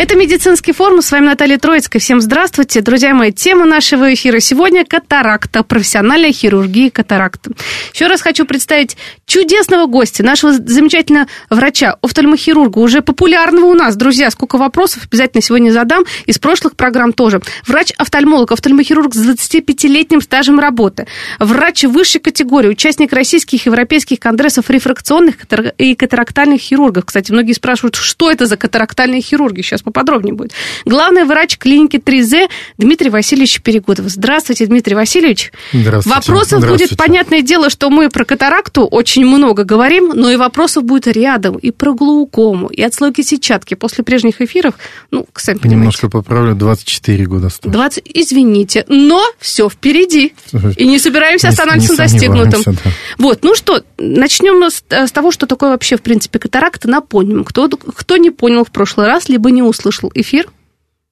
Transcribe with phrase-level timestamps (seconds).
[0.00, 1.02] Это медицинский форум.
[1.02, 2.00] С вами Наталья Троицкая.
[2.00, 2.80] Всем здравствуйте.
[2.80, 7.50] Друзья мои, тема нашего эфира сегодня– катаракта, профессиональная хирургия катаракты.
[7.92, 13.94] Еще раз хочу представить чудесного гостя, нашего замечательного врача, офтальмохирурга, уже популярного у нас.
[13.94, 17.42] Друзья, сколько вопросов обязательно сегодня задам, из прошлых программ тоже.
[17.66, 21.08] Врач-офтальмолог, офтальмохирург с 25-летним стажем работы.
[21.38, 25.34] Врач высшей категории, участник российских и европейских конгрессов рефракционных
[25.76, 27.04] и катарактальных хирургов.
[27.04, 29.60] Кстати, многие спрашивают, что это за катарактальные хирурги.
[29.60, 30.52] Сейчас поподробнее будет.
[30.84, 34.06] Главный врач клиники 3Z Дмитрий Васильевич Перегудов.
[34.08, 35.52] Здравствуйте, Дмитрий Васильевич.
[35.72, 36.16] Здравствуйте.
[36.16, 36.84] Вопросов Здравствуйте.
[36.86, 41.56] будет, понятное дело, что мы про катаракту очень много говорим, но и вопросов будет рядом,
[41.56, 43.74] и про глаукому, и отслойки сетчатки.
[43.74, 44.74] После прежних эфиров,
[45.10, 45.78] ну, сами понимаете.
[45.78, 47.72] Немножко поправлю, 24 года стаж.
[47.72, 50.34] 20, извините, но все впереди.
[50.76, 52.62] И не собираемся останавливаться на достигнутом.
[52.66, 52.90] да.
[53.18, 56.88] Вот, ну что, начнем с, с того, что такое вообще, в принципе, катаракта.
[56.88, 59.79] Напомним, кто, кто не понял в прошлый раз, либо не услышал
[60.14, 60.46] эфир,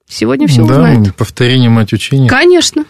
[0.08, 1.14] сегодня все да, узнает.
[1.16, 2.28] повторение мать учения.
[2.28, 2.84] Конечно.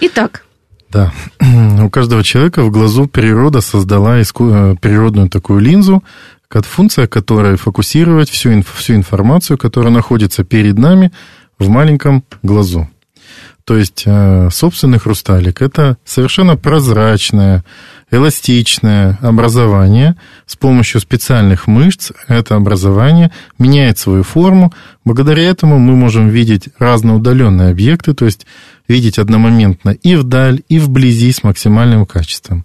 [0.00, 0.44] Итак,
[0.90, 1.12] Да.
[1.82, 6.02] У каждого человека в глазу природа создала иску- э, природную такую линзу,
[6.66, 11.10] функция которой фокусировать всю, инф- всю информацию, которая находится перед нами
[11.58, 12.88] в маленьком глазу.
[13.64, 17.64] То есть э, собственный хрусталик– это совершенно прозрачное,
[18.10, 20.16] эластичное образование.
[20.46, 24.72] С помощью специальных мышц это образование меняет свою форму.
[25.04, 28.46] Благодаря этому мы можем видеть разноудаленные объекты, то есть
[28.88, 32.64] видеть одномоментно и вдаль, и вблизи с максимальным качеством.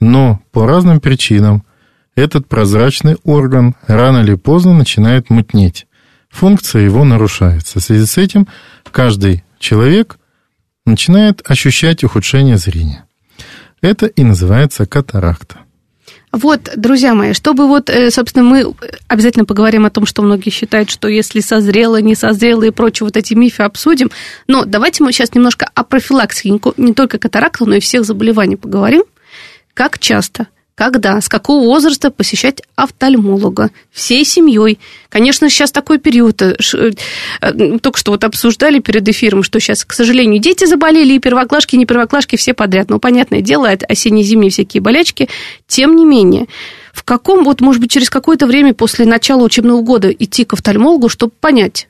[0.00, 1.64] Но по разным причинам
[2.14, 5.86] этот прозрачный орган рано или поздно начинает мутнеть.
[6.30, 7.78] Функция его нарушается.
[7.78, 8.48] В связи с этим
[8.90, 10.18] каждый человек
[10.84, 13.04] начинает ощущать ухудшение зрения.
[13.80, 15.60] Это и называется катаракта.
[16.30, 18.74] Вот, друзья мои, чтобы вот, э, собственно, мы
[19.06, 23.16] обязательно поговорим о том, что многие считают, что если созрело, не созрело и прочие вот
[23.16, 24.10] эти мифы обсудим.
[24.46, 29.04] Но давайте мы сейчас немножко о профилактике не только катаракта, но и всех заболеваний поговорим.
[29.72, 34.78] Как часто, когда, с какого возраста посещать офтальмолога всей семьей.
[35.08, 36.40] Конечно, сейчас такой период.
[36.40, 36.92] э, ш-
[37.40, 41.74] э, Только что вот обсуждали перед эфиром, что сейчас, к сожалению, дети заболели, и первоклашки,
[41.74, 42.90] и не первоклашки, все подряд.
[42.90, 45.28] Ну, понятное дело, это осенне-зимние всякие болячки.
[45.66, 46.46] Тем не менее,
[46.92, 51.08] в каком, вот, может быть, через какое-то время после начала учебного года идти к офтальмологу,
[51.08, 51.88] чтобы понять,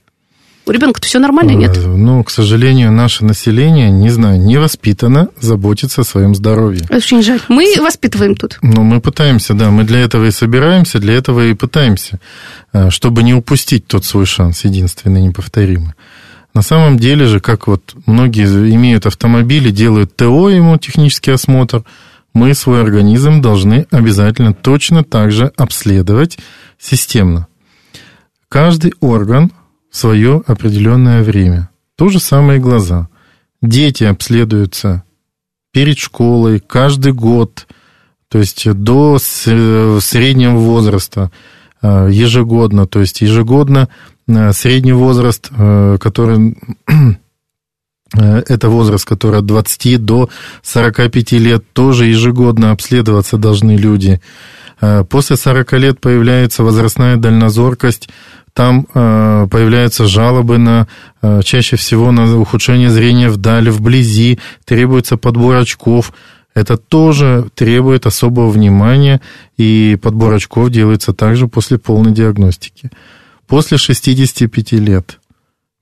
[0.69, 1.77] у ребенка-то все нормально, нет?
[1.77, 6.87] Э, Ну, к сожалению, наше население, не знаю, не воспитано заботиться о своем здоровье.
[6.91, 7.41] Очень жаль.
[7.49, 8.59] Мы воспитываем тут.
[8.62, 12.21] Но мы пытаемся, да, мы для этого и собираемся, для этого и пытаемся,
[12.73, 15.95] э, чтобы не упустить тот свой шанс, единственный, неповторимый.
[16.55, 21.84] На самом деле же, как вот многие имеют автомобили, делают ТО ему, технический осмотр,
[22.34, 26.39] мы свой организм должны обязательно точно так же обследовать
[26.78, 27.47] системно.
[28.49, 29.53] Каждый орган
[29.91, 31.71] свое определенное время.
[31.97, 33.09] То же самое и глаза.
[33.62, 35.03] Дети обследуются
[35.72, 37.66] перед школой каждый год,
[38.28, 41.31] то есть до с- среднего возраста
[41.82, 43.88] э, ежегодно, то есть ежегодно
[44.27, 46.56] э, средний возраст, э, который
[48.16, 50.28] э, это возраст, который от 20 до
[50.62, 54.21] 45 лет, тоже ежегодно обследоваться должны люди.
[54.81, 58.09] Э, После 40 лет появляется возрастная дальнозоркость,
[58.53, 60.88] там э, появляются жалобы на
[61.22, 66.12] э, чаще всего на ухудшение зрения вдали, вблизи, требуется подбор очков.
[66.54, 69.20] Это тоже требует особого внимания,
[69.56, 72.91] и подбор очков делается также после полной диагностики.
[73.47, 75.21] После 65 лет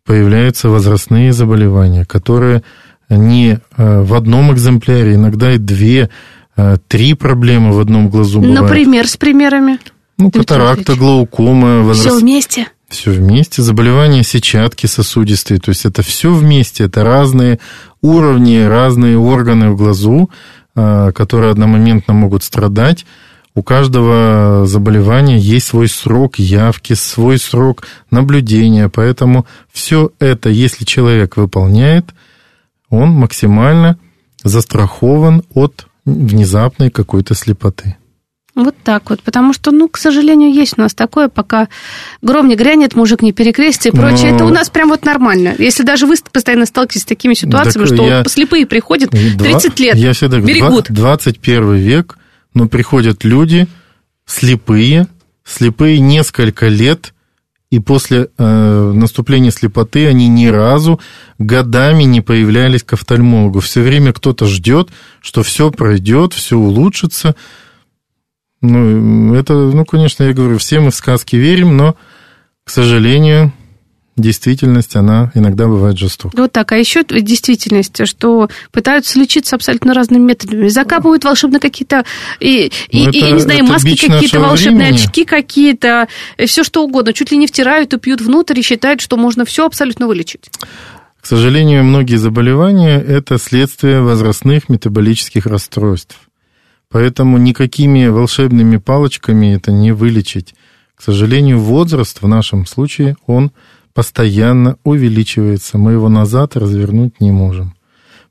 [0.05, 2.63] появляются возрастные заболевания, которые
[3.09, 6.11] не э, в одном экземпляре, иногда и две,
[6.57, 8.61] э, три проблемы в одном глазу бывают.
[8.61, 9.79] Например, с примерами.
[10.19, 12.23] Ну, катаракта, глаукома, Все возраст...
[12.23, 12.69] вместе.
[12.89, 17.59] Все вместе, заболевания сетчатки сосудистой, то есть это все вместе, это разные
[18.01, 20.31] уровни, разные органы в глазу,
[20.77, 23.05] а, которые одномоментно могут страдать.
[23.57, 31.37] У каждого заболевания есть свой срок явки, свой срок наблюдения, поэтому все это, если человек
[31.37, 32.15] выполняет,
[32.89, 33.99] он максимально
[34.45, 37.97] застрахован от внезапной какой-то слепоты.
[38.57, 41.69] Вот так вот, потому что, ну, к сожалению, есть у нас такое, пока
[42.23, 44.31] гром не грянет, мужик не перекрестится и прочее.
[44.31, 44.37] Но...
[44.37, 45.55] Это у нас прям вот нормально.
[45.59, 48.25] Если даже вы постоянно сталкиваетесь с такими ситуациями, так что я...
[48.25, 50.87] слепые приходят 30 лет, Я всегда говорю, берегут.
[50.89, 52.17] 21 век,
[52.55, 53.69] но приходят люди
[54.25, 55.07] слепые,
[55.45, 57.13] слепые несколько лет,
[57.71, 61.01] и после э, наступления слепоты они ни разу
[61.39, 63.61] годами не появлялись к офтальмологу.
[63.61, 64.89] Все время кто-то ждет,
[65.21, 67.35] что все пройдет, все улучшится.
[68.63, 71.97] Ну, это, ну, конечно, я говорю, все мы в сказки верим, но,
[72.65, 73.53] к сожалению,
[74.17, 76.37] действительность, она иногда бывает жестока.
[76.37, 76.73] Вот так.
[76.73, 80.69] А еще действительность, что пытаются лечиться абсолютно разными методами.
[80.69, 82.05] Закапывают волшебно какие-то,
[82.41, 85.05] и, и, это, и, не знаю, маски какие-то, волшебные времени.
[85.05, 86.09] очки какие-то,
[86.47, 87.13] все что угодно.
[87.13, 90.51] Чуть ли не втирают и пьют внутрь и считают, что можно все абсолютно вылечить.
[91.21, 96.17] К сожалению, многие заболевания– это следствие возрастных метаболических расстройств.
[96.91, 100.55] Поэтому никакими волшебными палочками это не вылечить.
[100.95, 103.53] К сожалению, возраст в нашем случае, он
[103.93, 105.79] постоянно увеличивается.
[105.79, 107.75] Мы его назад развернуть не можем.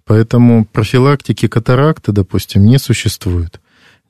[0.06, 3.60] Поэтому профилактики катаракты, допустим, не существует.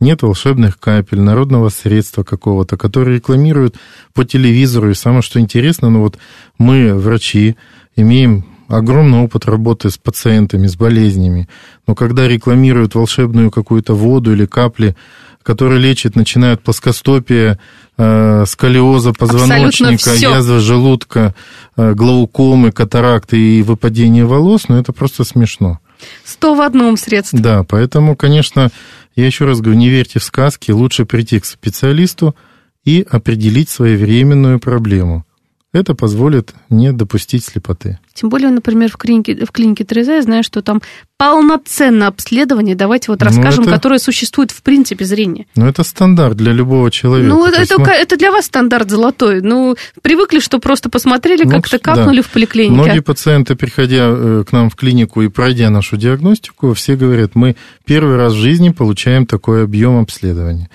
[0.02, 3.78] Нет волшебных капель, народного средства какого-то, которые рекламируют
[4.14, 4.92] по телевизору.
[4.92, 6.18] И самое что интересно, ну вот
[6.58, 7.56] мы, врачи,
[7.96, 11.48] имеем огромный опыт работы с пациентами, с болезнями.
[11.88, 14.96] Но когда рекламируют волшебную какую-то воду или капли,
[15.44, 17.60] которые лечат, начинают плоскостопия,
[17.98, 21.36] э, сколиоза позвоночника, язвы желудка,
[21.78, 25.80] э, глаукомы, катаракты и выпадение волос, ну это просто смешно.
[26.24, 27.40] Сто в одном средстве.
[27.40, 28.70] Да, поэтому, конечно,
[29.16, 32.36] я еще раз говорю, не верьте в сказки, лучше прийти к специалисту
[32.84, 35.26] и определить своевременную проблему.
[35.76, 38.00] Это позволит не допустить слепоты.
[38.14, 40.82] Тем более, например, в клинике, в клинике ТРЗ я знаю, что там
[41.18, 43.76] полноценное обследование, давайте вот ну, расскажем, ну, это...
[43.76, 45.48] которое существует в принципе зрения.
[45.58, 47.28] Ну, это стандарт для любого человека.
[47.28, 47.88] Ну, это, мы...
[47.90, 49.42] это для вас стандарт золотой.
[49.42, 52.24] Ну, привыкли, что просто посмотрели, ну, как-то капнули да.
[52.24, 52.74] в поликлинике.
[52.74, 57.58] Многие пациенты, приходя э, к нам в клинику и пройдя нашу диагностику, все говорят, мы
[57.84, 60.70] первый раз в жизни получаем такой объем обследования.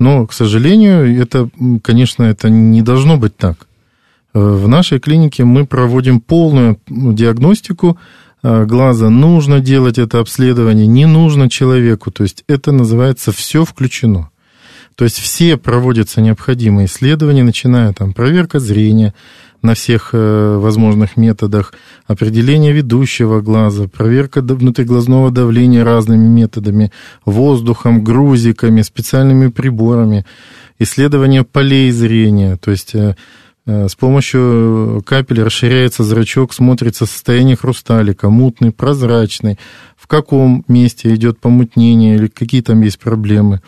[0.00, 1.48] Но, к сожалению, это,
[1.84, 3.68] конечно, это не должно быть так.
[4.32, 7.98] В нашей клинике мы проводим полную диагностику
[8.42, 9.10] э, глаза.
[9.10, 12.12] Нужно делать это обследование, не нужно человеку.
[12.12, 14.30] То есть это называется все включено.
[14.94, 19.14] То есть все проводятся необходимые исследования, начиная там проверка зрения
[19.62, 21.74] на всех э, возможных методах,
[22.06, 26.92] определение ведущего глаза, проверка внутриглазного давления разными методами,
[27.24, 30.24] воздухом, грузиками, специальными приборами,
[30.78, 33.14] исследование полей зрения, то есть Э,
[33.88, 39.58] с помощью капель расширяется зрачок, смотрится состояние хрусталика, мутный, прозрачный,
[39.96, 43.60] в каком месте идет помутнение или какие там есть проблемы.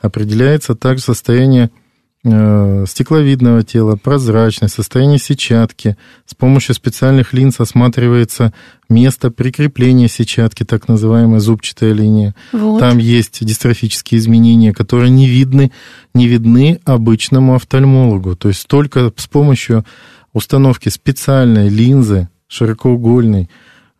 [0.00, 1.79] Определяется также состояние Э,
[2.22, 5.96] стекловидного тела, прозрачность, состояние сетчатки.
[6.26, 8.52] С помощью специальных линз осматривается
[8.90, 12.34] место прикрепления сетчатки, так называемая зубчатая линия.
[12.52, 12.80] Вот.
[12.80, 15.72] Там есть дистрофические изменения, которые не видны,
[16.12, 18.36] не видны обычному офтальмологу.
[18.36, 19.86] То есть только с помощью
[20.34, 23.48] установки специальной линзы широкоугольной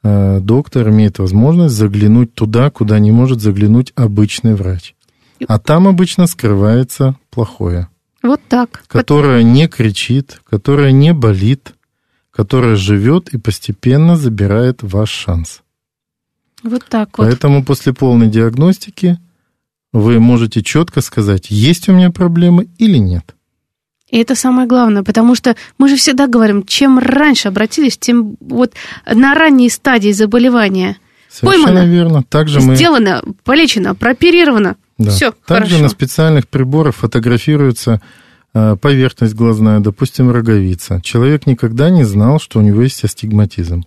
[0.02, 4.94] э, доктор имеет возможность заглянуть туда, куда не может заглянуть обычный врач.
[5.48, 7.88] А там обычно скрывается плохое.
[8.22, 8.82] Вот так.
[8.86, 11.74] Которая не кричит, которая не болит,
[12.30, 15.62] которая живет и постепенно забирает ваш шанс.
[16.62, 17.26] Вот так вот.
[17.26, 19.18] Поэтому после полной диагностики
[19.92, 23.34] вы можете четко сказать, есть у меня проблемы или нет.
[24.08, 28.74] И это самое главное, потому что мы же всегда говорим, чем раньше обратились, тем вот
[29.06, 30.96] на ранней стадии заболевания
[31.30, 32.22] Совершенно поймано, верно.
[32.24, 32.74] Также мы...
[32.74, 35.10] сделано, полечено, прооперировано, да.
[35.10, 35.82] Все, Также хорошо.
[35.82, 38.02] на специальных приборах фотографируется
[38.52, 41.00] э, поверхность глазная, допустим, роговица.
[41.02, 43.84] Человек никогда не знал, что у него есть астигматизм.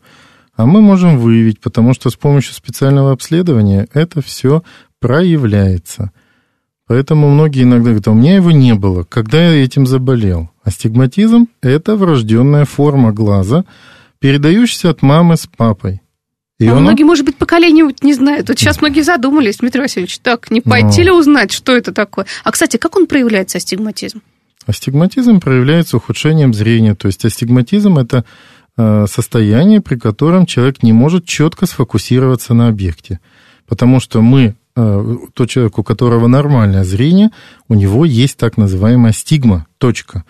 [0.56, 4.64] А мы можем выявить, потому что с помощью специального обследования это все
[5.00, 6.12] проявляется.
[6.88, 10.50] Поэтому многие иногда говорят, «А у меня его не было, когда я этим заболел.
[10.64, 13.66] Астигматизм– это врожденная форма глаза,
[14.20, 16.02] передающаяся от мамы с папой.
[16.64, 16.84] И а он...
[16.84, 18.48] Многие, может быть, поколение не знают.
[18.48, 21.06] Вот сейчас многие задумались, Дмитрий Васильевич, так, не пойти Но...
[21.06, 22.26] ли узнать, что это такое?
[22.44, 24.22] А, кстати, как он проявляется, астигматизм?
[24.66, 26.96] Астигматизм проявляется ухудшением зрения.
[26.96, 28.24] То есть астигматизм– это
[28.78, 33.20] э, состояние, при котором человек не может четко сфокусироваться на объекте.
[33.68, 37.32] Потому что мы, э, тот человек, у которого нормальное зрение,
[37.68, 40.24] у него есть так называемая стигма, точка.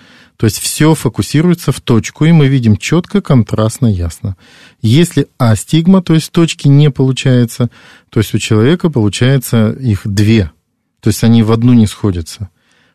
[0.43, 4.35] То есть все фокусируется в точку, и мы видим четко, контрастно, ясно.
[4.81, 7.69] Если астигма, то есть точки не получается,
[8.09, 10.51] то есть у человека получается их две.
[10.99, 12.49] То есть они в одну не сходятся.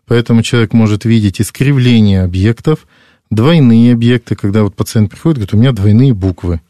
[0.07, 2.87] Поэтому человек может видеть искривление объектов,
[3.31, 6.61] двойные объекты, когда вот пациент приходит, говорит, у меня двойные буквы.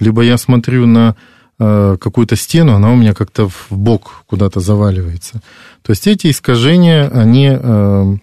[0.00, 1.14] Либо я смотрю на
[1.60, 5.42] э, какую-то стену, она у меня как-то в бок куда-то заваливается.
[5.82, 8.16] То есть эти искажения, они э,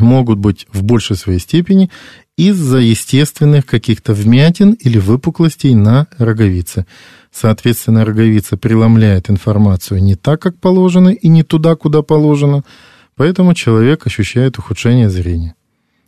[0.00, 1.90] могут быть в большей своей степени
[2.36, 6.86] из-за естественных каких-то вмятин или выпуклостей на роговице.
[7.32, 12.62] Соответственно, роговица преломляет информацию не так, как положено, и не туда, куда положено,
[13.14, 15.54] поэтому человек ощущает ухудшение зрения.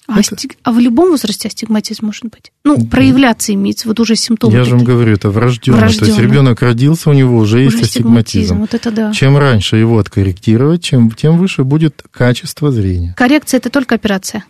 [0.09, 0.37] А, это...
[0.64, 2.52] а в любом возрасте астигматизм может быть?
[2.64, 4.52] Ну, проявляться имеется, вот уже симптомы.
[4.52, 4.71] Я такие.
[4.71, 5.78] же вам говорю, это врожденно.
[5.78, 6.06] врожденно.
[6.06, 8.59] То есть ребенок родился, у него уже, уже есть астигматизм.
[8.59, 9.12] Вот это да.
[9.12, 13.14] Чем раньше его откорректировать, чем, тем выше будет качество зрения.
[13.16, 14.44] Коррекция это только операция?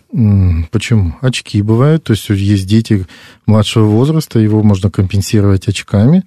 [0.71, 1.17] Почему?
[1.21, 3.07] Очки бывают, то есть есть дети
[3.47, 6.25] младшего возраста, его можно компенсировать очками.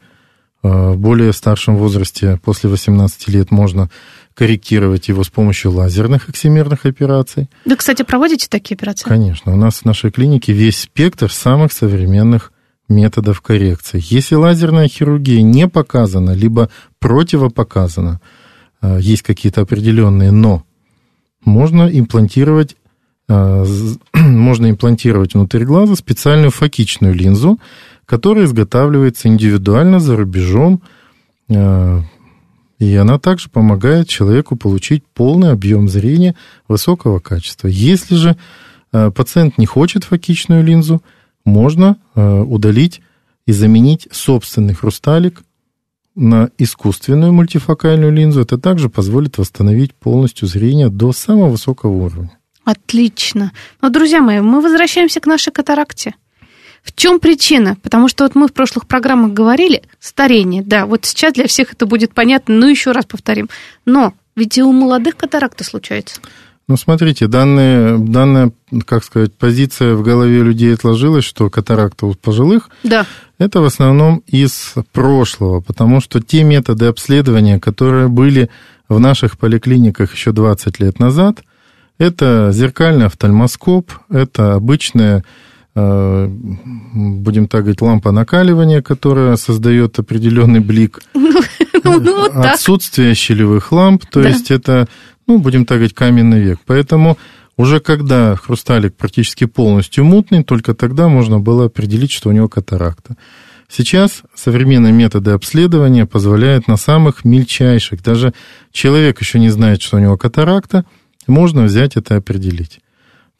[0.65, 3.89] А, в более старшем возрасте, после 18 лет, можно
[4.35, 7.49] корректировать его с помощью лазерных оксимерных операций.
[7.63, 9.05] Вы, кстати, проводите такие операции?
[9.05, 9.53] Конечно.
[9.53, 12.51] У нас в нашей клинике весь спектр самых современных
[12.89, 13.99] методов коррекции.
[14.03, 18.19] Если лазерная хирургия не показана, либо противопоказана,
[18.81, 20.63] а, есть какие-то определенные «но»,
[21.43, 22.75] можно имплантировать
[23.27, 23.63] а,
[24.13, 27.59] можно имплантировать внутрь глаза специальную фокичную линзу,
[28.05, 30.81] которая изготавливается индивидуально за рубежом
[31.49, 32.01] а,
[32.79, 36.35] и она также помогает человеку получить полный объем зрения
[36.67, 37.67] высокого качества.
[37.67, 38.37] Если же
[38.91, 41.01] э, пациент не хочет фокичную линзу,
[41.45, 43.01] можно э, удалить
[43.45, 45.43] и заменить собственный хрусталик
[46.15, 48.41] на искусственную мультифокальную линзу.
[48.41, 52.37] Это также позволит восстановить полностью зрение до самого высокого уровня.
[52.63, 53.51] Отлично.
[53.81, 56.15] Но, друзья мои, мы возвращаемся к нашей катаракте.
[56.85, 57.75] В чем причина?
[57.81, 61.87] Потому что вот мы в прошлых программах говорили, старение, да, вот сейчас для всех это
[61.87, 63.49] будет понятно, но еще раз повторим.
[63.85, 66.21] Но ведь и у молодых катаракта случается.
[66.67, 68.51] Ну, смотрите, данные, данная,
[68.85, 73.05] как сказать, позиция в голове людей отложилась, что катаракта у пожилых, да.
[73.37, 78.49] это в основном из прошлого, потому что те методы обследования, которые были
[78.89, 81.43] в наших поликлиниках еще 20 лет назад,
[81.97, 85.23] это зеркальный офтальмоскоп, это обычная
[85.75, 91.01] будем так говорить, лампа накаливания, которая создает определенный блик.
[91.83, 94.87] Ну, ну, Отсутствие щелевых ламп, то есть это,
[95.27, 96.59] ну, будем так говорить, каменный век.
[96.65, 97.15] Поэтому
[97.57, 103.17] уже когда хрусталик практически полностью мутный, только тогда можно было определить, что у него катаракта.
[103.69, 108.33] Сейчас современные методы обследования позволяют на самых мельчайших, даже
[108.71, 110.85] человек еще не знает, что у него катаракта,
[111.27, 112.79] можно взять это и определить.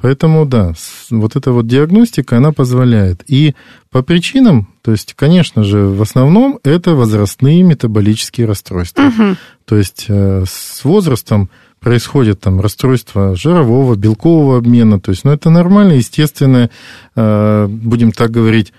[0.06, 0.74] Поэтому, да,
[1.10, 3.24] вот эта вот диагностика, она позволяет.
[3.26, 3.56] И
[3.90, 9.02] по причинам, то есть, конечно же, в основном это возрастные метаболические расстройства.
[9.08, 9.36] Угу.
[9.66, 15.00] То есть э, с возрастом происходит там расстройство жирового, белкового обмена.
[15.00, 16.70] То есть, ну, это нормально, естественное,
[17.16, 18.74] э, будем так говорить,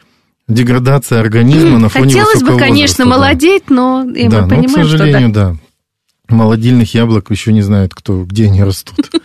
[0.47, 4.85] деградация организма на фоне Хотелось бы, конечно, возраста, молодеть, но и да, мы понимаем, но,
[4.85, 5.50] к сожалению, что да.
[5.50, 5.56] да
[6.28, 9.11] молодильных яблок еще не знают, кто, где они растут.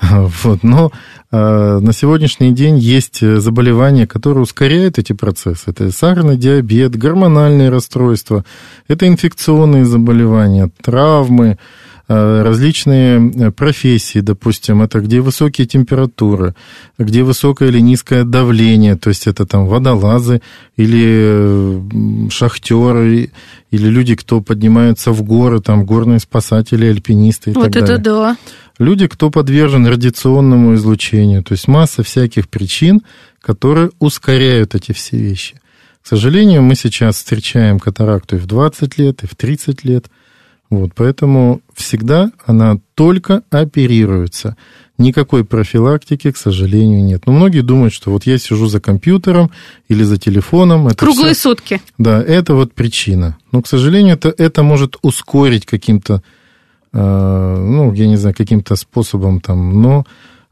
[0.00, 0.62] Вот.
[0.62, 0.90] Но
[1.36, 5.64] на сегодняшний день есть заболевания, которые ускоряют эти процессы.
[5.66, 8.44] Это сахарный диабет, гормональные расстройства,
[8.88, 11.58] это инфекционные заболевания, травмы,
[12.08, 16.54] Э, различные э, профессии, допустим, это где высокие температуры,
[16.98, 20.40] где высокое или низкое давление, то есть это там водолазы
[20.76, 23.30] или э, шахтеры,
[23.72, 27.88] или люди, кто поднимаются в горы, там горные спасатели, альпинисты и вот так далее.
[27.88, 28.36] Вот это да.
[28.78, 33.02] Люди, кто подвержен радиационному излучению, то есть масса всяких причин,
[33.40, 35.54] которые ускоряют эти все вещи.
[36.02, 40.06] К сожалению, мы сейчас встречаем катаракту и в 20 лет, и в 30 лет–
[40.68, 44.56] вот, поэтому всегда она только оперируется.
[44.98, 47.26] Никакой профилактики, к сожалению, нет.
[47.26, 49.50] Но многие думают, что вот я сижу за компьютером
[49.88, 50.88] или за телефоном.
[50.88, 51.42] Это Круглые все...
[51.42, 51.80] сутки.
[51.98, 53.36] Да, это вот причина.
[53.52, 56.22] Но, к сожалению, это, это может ускорить каким-то,
[56.98, 60.06] ну, я не знаю, каким-то способом там, но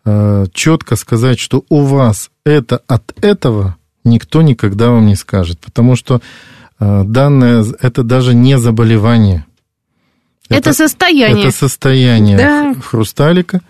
[0.04, 5.58] э, четко сказать, что у вас это от этого, никто никогда вам не скажет.
[5.60, 6.20] Потому что
[6.80, 9.46] э, данное, это даже не заболевание–
[10.48, 11.48] это, это состояние.
[11.48, 12.74] Это состояние да.
[12.74, 13.60] хрусталика,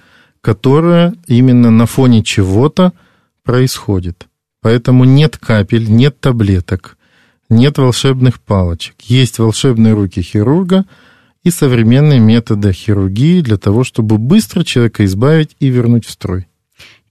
[0.40, 2.92] которое именно на фоне чего-то
[3.44, 4.26] происходит.
[4.60, 6.96] Поэтому нет капель, нет таблеток,
[7.48, 8.94] нет волшебных палочек.
[9.02, 10.84] Есть волшебные руки хирурга
[11.44, 16.48] и современные методы хирургии для того, чтобы быстро человека избавить и вернуть в строй.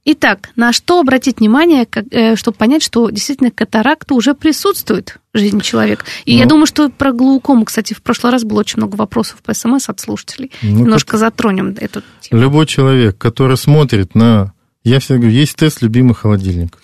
[0.05, 5.61] Итак, на что обратить внимание, э, чтобы понять, что действительно катаракта уже присутствует в жизни
[5.61, 6.03] человека?
[6.25, 9.37] И ну, я думаю, что про глаукому, кстати, в прошлый раз было очень много вопросов
[9.41, 10.51] по СМС от слушателей.
[10.61, 11.21] Ну, Немножко как...
[11.21, 12.41] затронем эту тему.
[12.41, 14.51] Любой человек, который смотрит на...
[14.83, 16.77] Я всегда говорю, есть тест любимый холодильник.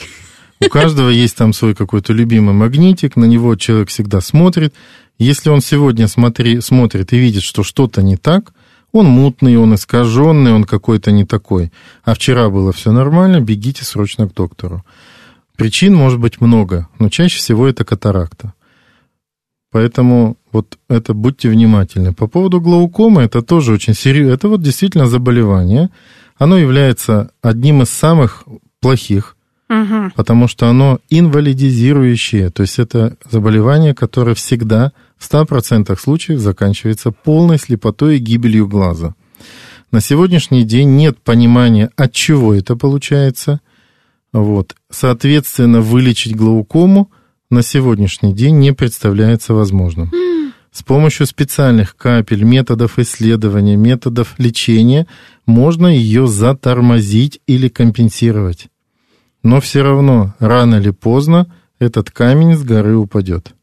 [0.61, 4.73] У каждого есть там свой какой-то любимый магнитик, на него человек всегда смотрит.
[5.19, 8.53] Если он сегодня смотри, смотрит и видит, что что-то не так,
[8.91, 11.71] он мутный, он искаженный, он какой-то не такой.
[12.03, 14.83] А вчера было все нормально, бегите срочно к доктору.
[15.55, 18.53] Причин может быть много, но чаще всего это катаракта.
[19.71, 22.13] Поэтому вот это будьте внимательны.
[22.13, 24.33] По поводу глаукомы, это тоже очень серьезно.
[24.33, 25.89] Это вот действительно заболевание.
[26.37, 28.45] Оно является одним из самых
[28.79, 29.35] плохих,
[29.69, 30.11] угу.
[30.15, 32.49] потому что оно инвалидизирующее.
[32.49, 39.15] То есть это заболевание, которое всегда в 100% случаев заканчивается полной слепотой и гибелью глаза.
[39.91, 43.59] На сегодняшний день нет понимания, от чего это получается.
[44.31, 44.75] Вот.
[44.89, 47.11] Соответственно, вылечить глаукому
[47.49, 50.11] на сегодняшний день не представляется возможным.
[50.71, 55.07] С помощью специальных капель, методов исследования, методов лечения
[55.45, 58.67] можно ее затормозить или компенсировать.
[59.43, 63.55] Но все равно, рано или поздно, этот камень с горы упадет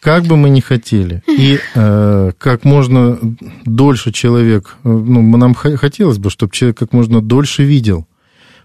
[0.00, 3.18] как бы мы ни хотели, и э, как можно
[3.64, 8.06] дольше человек, э, ну, нам хотелось бы, чтобы человек как можно дольше видел.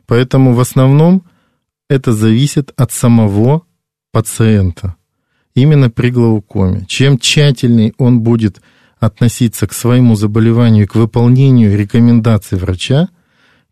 [0.06, 1.24] Поэтому в основном
[1.90, 3.62] это зависит от самого
[4.12, 4.96] пациента,
[5.56, 6.86] именно при глаукоме.
[6.88, 8.62] Чем тщательней он будет
[9.00, 13.10] относиться к своему заболеванию к выполнению рекомендаций врача,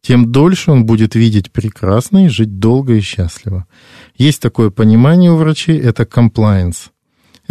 [0.01, 3.67] тем дольше он будет видеть прекрасно и жить долго и счастливо.
[4.15, 6.89] Есть такое понимание у врачей, это compliance–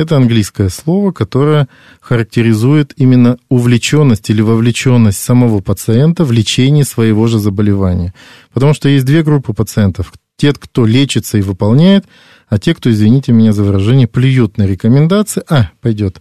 [0.01, 1.69] это английское слово, которое
[2.01, 8.15] характеризует именно увлеченность или вовлеченность самого пациента в лечении своего же заболевания.
[8.53, 10.13] Потому что есть две группы пациентов.
[10.37, 12.07] Те, кто лечится и выполняет,
[12.49, 16.21] а те, кто, извините меня за выражение, плюют на рекомендации, а, пойдет.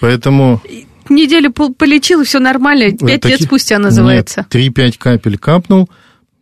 [0.00, 0.62] Поэтому
[1.10, 4.46] неделю полечил, и все нормально, пять лет спустя называется.
[4.50, 5.90] 3-5 капель капнул,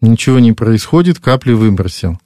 [0.00, 2.18] ничего не происходит, капли выбросил.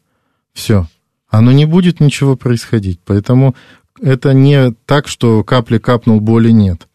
[0.52, 0.87] Все.
[1.30, 2.99] Оно не будет ничего происходить.
[3.07, 3.54] Поэтому
[4.02, 6.89] это не так, что капли капнул, боли нет.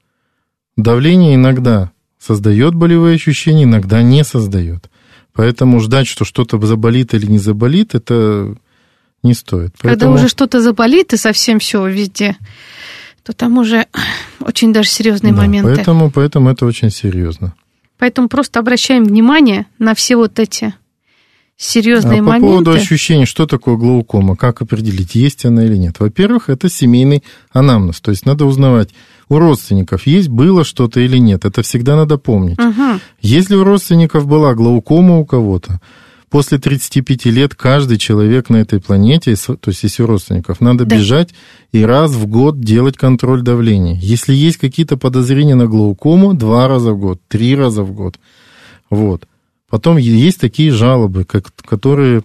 [0.77, 4.89] Давление иногда создает болевые ощущения, иногда не создает.
[5.33, 8.55] Поэтому ждать, что что-то заболит или не заболит, это
[9.21, 9.73] не стоит.
[9.81, 10.11] Поэтому...
[10.11, 12.37] Когда уже что-то заболит и совсем все везде,
[13.23, 13.87] то там уже
[14.39, 15.75] очень даже серьезные да, моменты.
[15.75, 17.53] Поэтому, поэтому это очень серьезно.
[17.97, 20.73] Поэтому просто обращаем внимание на все вот эти
[21.57, 22.47] серьезные а по моменты.
[22.47, 25.99] По поводу ощущений, что такое глаукома, как определить, есть она или нет.
[25.99, 28.89] Во-первых, это семейный анамнез, то есть надо узнавать,
[29.29, 31.45] у родственников есть было что-то или нет.
[31.45, 32.59] Это всегда надо помнить.
[32.59, 32.99] Угу.
[33.21, 35.79] Если у родственников была глаукома у кого-то,
[36.29, 40.97] после 35 лет каждый человек на этой планете, то есть если у родственников, надо да.
[40.97, 41.29] бежать
[41.71, 43.97] и раз в год делать контроль давления.
[43.99, 48.19] Если есть какие-то подозрения на глаукому, два раза в год, три раза в год.
[48.89, 49.27] Вот.
[49.75, 52.23] Потом есть такие жалобы, как, которые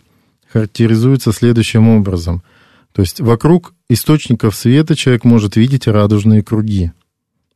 [0.52, 2.44] характеризуются следующим образом.
[2.92, 6.92] То есть вокруг источников света человек может видеть радужные круги.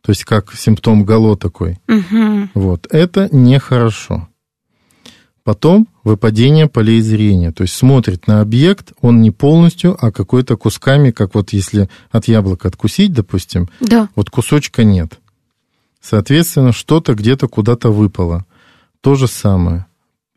[0.02, 1.78] То есть как симптом гало такой.
[1.86, 2.48] Угу.
[2.54, 2.88] Вот.
[2.90, 4.26] Это нехорошо.
[5.44, 7.52] Потом выпадение полей зрения.
[7.52, 12.26] То есть смотрит на объект, он не полностью, а какой-то кусками, как вот если от
[12.26, 14.08] яблока откусить, допустим, да.
[14.16, 15.20] вот кусочка нет.
[16.00, 18.44] Соответственно, что-то где-то куда-то выпало
[19.04, 19.84] то же самое.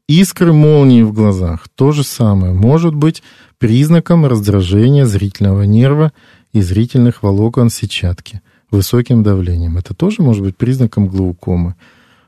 [0.09, 2.51] Искры молнии в глазах, то же самое.
[2.53, 3.23] Может быть
[3.57, 6.11] признаком раздражения зрительного нерва
[6.51, 9.77] и зрительных волокон сетчатки высоким давлением.
[9.77, 11.75] Это тоже может быть признаком глаукомы.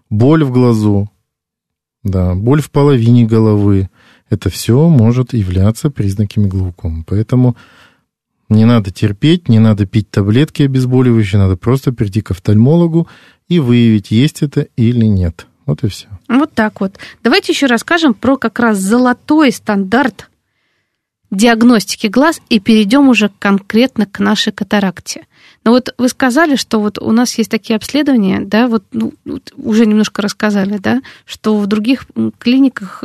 [0.10, 1.12] Боль в глазу,
[2.04, 3.90] да, боль в половине головы.
[4.30, 7.04] Это все может являться признаками глаукомы.
[7.06, 7.58] Поэтому
[8.48, 13.10] не надо терпеть, не надо пить таблетки обезболивающие, надо просто прийти к офтальмологу
[13.50, 15.46] и выявить, есть это или нет.
[15.66, 16.08] Вот и все.
[16.30, 16.98] Вот так вот.
[17.24, 20.30] Давайте еще расскажем про как раз золотой стандарт
[21.32, 25.26] диагностики глаз и перейдем уже конкретно к нашей катаракте.
[25.64, 29.14] Но вот вы сказали, что вот у нас есть такие обследования, да, вот ну,
[29.58, 32.06] уже немножко рассказали, да, что в других
[32.38, 33.04] клиниках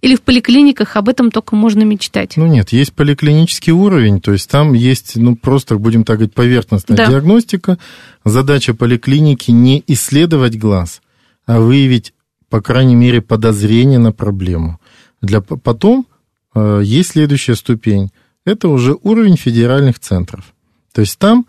[0.00, 2.36] или в поликлиниках об этом только можно мечтать?
[2.36, 6.96] Ну нет, есть поликлинический уровень, то есть там есть, ну просто, будем так говорить, поверхностная
[6.96, 7.06] да.
[7.06, 7.78] диагностика.
[8.24, 11.02] Задача поликлиники не исследовать глаз,
[11.46, 12.12] а выявить,
[12.52, 14.78] по крайней мере, подозрение на проблему.
[15.22, 16.06] Для, потом
[16.54, 18.10] э, есть следующая ступень.
[18.44, 20.52] Это уже уровень федеральных центров.
[20.92, 21.46] То есть там,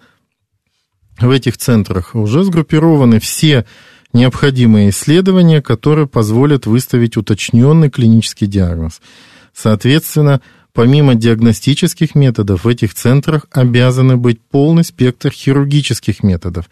[1.19, 3.65] в этих центрах, уже сгруппированы все
[4.13, 9.01] необходимые исследования, которые позволят выставить уточненный клинический диагноз.
[9.53, 10.39] Соответственно,
[10.71, 16.69] помимо диагностических методов, в этих центрах обязаны быть полный спектр хирургических методов,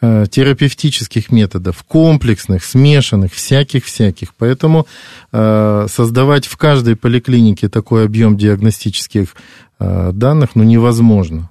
[0.00, 4.34] терапевтических методов, комплексных, смешанных, всяких-всяких.
[4.34, 4.86] Поэтому
[5.32, 9.34] э, создавать в каждой поликлинике такой объем диагностических
[9.78, 11.50] э, данных ну, невозможно.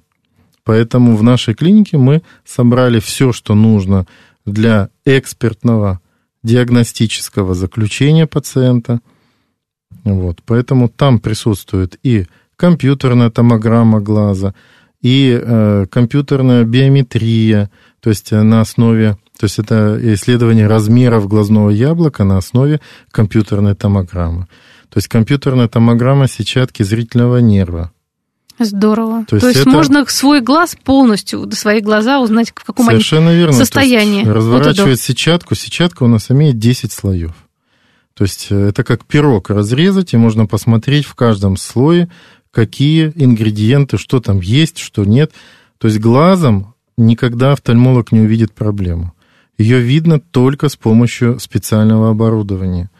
[0.64, 4.06] Поэтому в нашей клинике мы собрали все, что нужно
[4.44, 6.00] для экспертного
[6.42, 9.00] диагностического заключения пациента.
[10.04, 14.54] Вот, поэтому там присутствует и компьютерная томограмма глаза,
[15.02, 17.70] и э, компьютерная биометрия,
[18.06, 24.46] то есть на основе, то есть это исследование размеров глазного яблока на основе компьютерной томограммы.
[24.90, 27.90] То есть компьютерная томограмма сетчатки зрительного нерва.
[28.60, 29.24] Здорово.
[29.24, 29.70] То есть, То есть это...
[29.70, 33.54] можно свой глаз полностью, свои глаза узнать, в каком Совершенно они верно.
[33.54, 34.22] состоянии.
[34.22, 35.56] То есть разворачивать вот сетчатку.
[35.56, 37.34] Сетчатка у нас имеет 10 слоев.
[38.14, 42.08] То есть э, это как пирог разрезать, и можно посмотреть в каждом слое,
[42.52, 45.32] какие ингредиенты, что там есть, что нет.
[45.78, 49.12] То есть глазом никогда офтальмолог не увидит проблему.
[49.58, 52.90] Ее видно только с помощью специального оборудования.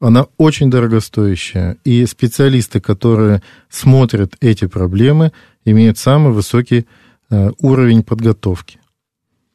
[0.00, 5.32] Она очень дорогостоящая, и специалисты, которые смотрят эти проблемы,
[5.64, 6.86] имеют самый высокий
[7.30, 8.78] э, уровень подготовки.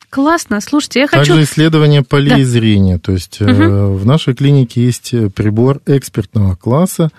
[0.10, 0.60] Классно.
[0.60, 1.34] Слушайте, я хочу...
[1.34, 2.50] Также исследование полей да.
[2.50, 2.98] зрения.
[2.98, 3.94] То есть угу.
[3.94, 7.12] в нашей клинике есть прибор экспертного класса,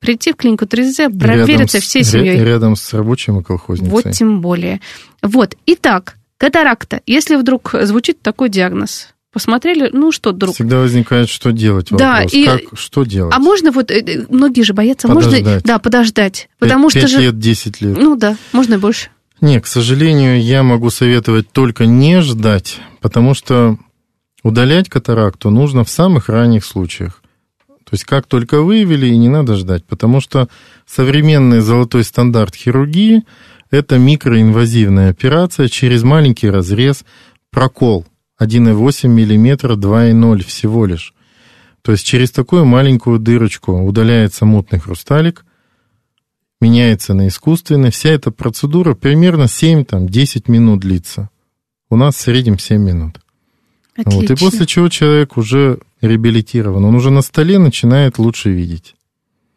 [0.00, 2.42] прийти в клинику 3Z, провериться всей семьей.
[2.42, 3.90] Рядом с рабочим и колхозницей.
[3.90, 4.80] Вот тем более.
[5.22, 7.00] Вот, итак, катаракта.
[7.06, 10.54] Если вдруг звучит такой диагноз, посмотрели, ну что, друг.
[10.54, 11.90] Всегда возникает, что делать.
[11.90, 12.00] Вопрос.
[12.00, 12.44] Да, и...
[12.44, 13.34] как, что делать?
[13.34, 15.42] А можно вот, э, многие же боятся, подождать.
[15.42, 17.20] можно, да, подождать, потому 5, что 5 же.
[17.22, 17.98] лет, 10 лет.
[17.98, 19.08] Ну да, можно и больше.
[19.40, 23.78] Не, к сожалению, я могу советовать только не ждать, потому что
[24.42, 27.22] удалять катаракту нужно в самых ранних случаях.
[27.66, 30.48] То есть как только выявили, и не надо ждать, потому что
[30.86, 33.24] современный золотой стандарт хирургии–
[33.70, 37.04] это микроинвазивная операция через маленький разрез,
[37.50, 38.06] прокол
[38.40, 41.12] 1,8 мм, 2,0 всего лишь.
[41.82, 45.44] То есть через такую маленькую дырочку удаляется мутный хрусталик–
[46.64, 47.90] меняется на искусственный.
[47.90, 51.28] Вся эта процедура примерно 7-10 минут длится.
[51.90, 53.20] У нас в среднем 7 минут.
[53.94, 54.20] Отлично.
[54.20, 56.84] Вот, и после чего человек уже реабилитирован.
[56.84, 58.94] Он уже на столе начинает лучше видеть.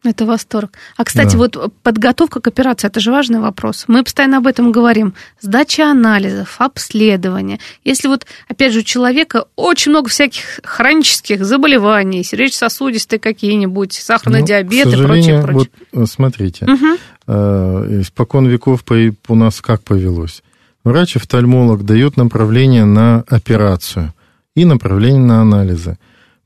[0.04, 0.72] Это восторг.
[0.96, 1.38] А, кстати, да.
[1.38, 3.84] вот подготовка к операции, это же важный вопрос.
[3.88, 5.14] Мы постоянно об этом говорим.
[5.40, 7.58] Сдача анализов, обследование.
[7.84, 14.46] Если вот, опять же, у человека очень много всяких хронических заболеваний, сердечно-сосудистые какие-нибудь, сахарный ну,
[14.46, 15.70] диабет и прочее, прочее.
[15.92, 18.00] Вот э, смотрите, угу.
[18.00, 18.84] испокон веков
[19.26, 20.42] у нас как повелось?
[20.84, 24.14] Врач-офтальмолог дает направление на операцию
[24.54, 25.98] и направление на анализы.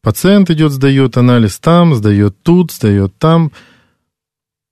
[0.02, 3.52] Пациент идет, сдает анализ там, сдает тут, сдает там.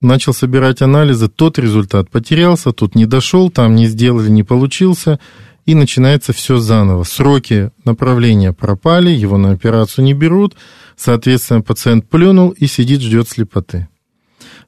[0.00, 5.20] Начал собирать анализы, тот результат потерялся, тут не дошел, там не сделали, не получился.
[5.66, 7.04] И начинается все заново.
[7.04, 10.56] Сроки направления пропали, его на операцию не берут.
[10.96, 13.88] Соответственно, пациент плюнул и сидит, ждет слепоты.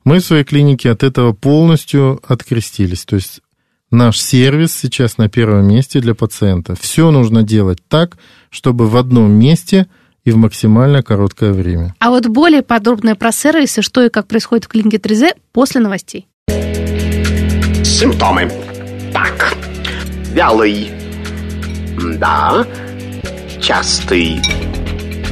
[0.04, 3.04] Мы в своей клинике от этого полностью открестились.
[3.04, 3.40] То есть
[3.90, 6.76] наш сервис сейчас на первом месте для пациента.
[6.76, 8.16] Все нужно делать так,
[8.48, 9.88] чтобы в одном месте–
[10.24, 11.94] и в максимально короткое время.
[11.98, 16.26] А вот более подробно про сервисы, что и как происходит в клинике 3Z после новостей.
[17.84, 18.50] Симптомы.
[19.12, 19.56] Так,
[20.32, 20.90] вялый.
[22.18, 22.66] Да.
[23.60, 24.40] Частый.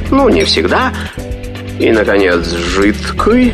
[0.09, 0.93] Ну, не всегда.
[1.79, 3.53] И, наконец, жидкий.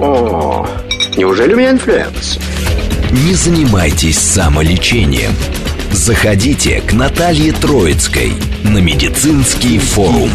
[0.00, 0.66] О,
[1.16, 2.38] неужели у меня инфлюенс?
[3.10, 5.32] Не занимайтесь самолечением.
[5.92, 10.30] Заходите к Наталье Троицкой на медицинский форум.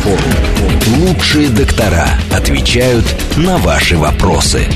[0.98, 3.06] Лучшие доктора отвечают
[3.38, 4.68] на ваши вопросы.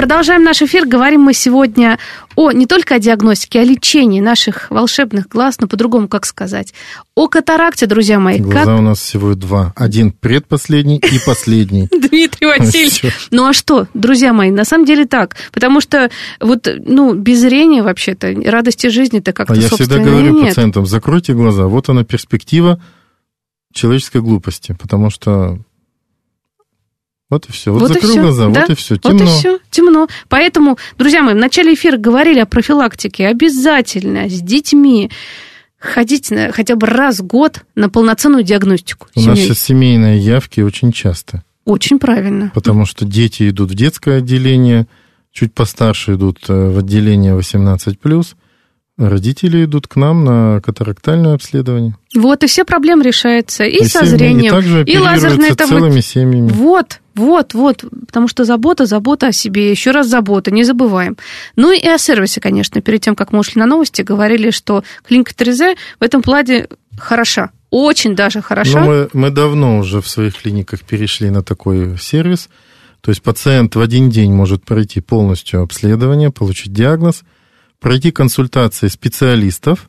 [0.00, 0.86] Продолжаем наш эфир.
[0.86, 1.98] Говорим мы сегодня
[2.34, 6.72] о не только о диагностике, о лечении наших волшебных глаз, но по-другому как сказать.
[7.14, 8.38] О катаракте, друзья мои.
[8.38, 8.78] Глаза как...
[8.78, 9.74] у нас всего два.
[9.76, 11.86] Один предпоследний и последний.
[11.90, 13.14] Дмитрий Васильевич.
[13.30, 15.36] Ну а что, друзья мои, на самом деле так.
[15.52, 16.10] Потому что
[16.40, 21.66] вот, ну, без зрения вообще-то, радости жизни-то как-то, А я всегда говорю пациентам, закройте глаза,
[21.66, 22.82] вот она перспектива
[23.74, 25.58] человеческой глупости, потому что
[27.30, 27.72] вот и все.
[27.72, 28.60] Вот, Вот и закрыл всё, глаза, да.
[28.60, 28.94] вот и все.
[28.94, 29.24] Вот Темно.
[29.24, 30.08] и все, темно.
[30.28, 33.26] Поэтому, друзья мои, в начале эфира говорили о профилактике.
[33.28, 35.10] Обязательно с детьми
[35.78, 39.08] ходить на, хотя бы раз в год на полноценную диагностику.
[39.14, 39.46] У нас семей.
[39.48, 42.50] сейчас семейные явки очень часто, Очень правильно.
[42.54, 44.86] потому что дети идут в детское отделение,
[45.32, 48.26] чуть постарше идут э, в отделение 18+,
[49.08, 51.94] родители идут к нам на катарактальное обследование.
[52.14, 53.64] Вот, и все проблемы решаются.
[53.64, 56.50] И, со семьи- зрением, и и оперируются там- целыми семьями.
[56.50, 57.84] Вот, вот, вот.
[58.06, 59.70] Потому что забота, забота о себе.
[59.70, 61.16] Еще раз забота, не забываем.
[61.56, 62.80] Ну и о сервисе, конечно.
[62.80, 67.50] Перед тем, как мы ушли на новости, говорили, что клиника Терезе в этом плане хороша.
[67.70, 68.80] Очень даже хороша.
[68.80, 72.48] Но мы, мы давно уже в своих клиниках перешли на такой сервис.
[73.00, 77.22] То есть пациент в один день может пройти полностью обследование, получить диагноз,
[77.80, 79.88] пройти консультации специалистов.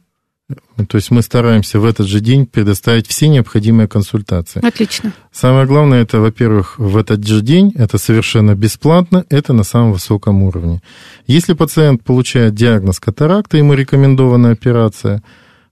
[0.90, 4.66] То есть мы стараемся в этот же день предоставить все необходимые консультации.
[4.66, 5.14] Отлично.
[5.32, 10.44] Самое главное, это, во-первых, в этот же день, это совершенно бесплатно, это на самом высоком
[10.44, 10.82] уровне.
[11.26, 15.24] Если пациент получает диагноз катаракта, ему рекомендована операция,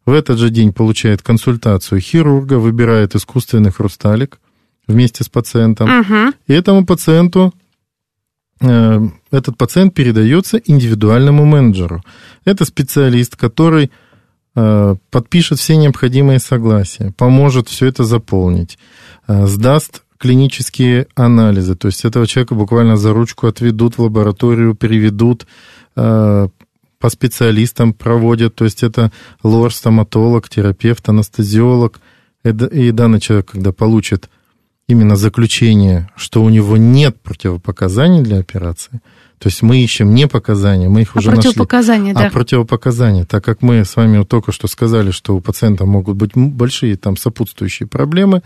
[0.05, 4.39] в этот же день получает консультацию хирурга, выбирает искусственный хрусталик
[4.88, 6.34] вместе с пациентом, Угу.
[6.47, 7.53] и этому пациенту
[8.61, 12.03] этот пациент передается индивидуальному менеджеру.
[12.45, 13.89] Это специалист, который
[14.55, 18.77] э, подпишет все необходимые согласия, поможет все это заполнить,
[19.27, 25.47] э, сдаст клинические анализы, то есть этого человека буквально за ручку отведут в лабораторию, приведут
[25.95, 26.49] э,
[26.99, 32.01] по специалистам проводят, то есть это лор, стоматолог, терапевт, анестезиолог.
[32.43, 34.29] И данный человек, когда получит
[34.89, 39.02] именно заключение, что у него нет противопоказаний для операции,
[39.38, 41.43] то есть мы ищем не показания, мы их А уже нашли.
[41.43, 42.28] противопоказания, да.
[42.28, 46.32] А противопоказания, так как мы с вами только что сказали, что у пациента могут быть
[46.36, 48.41] большие там сопутствующие проблемы,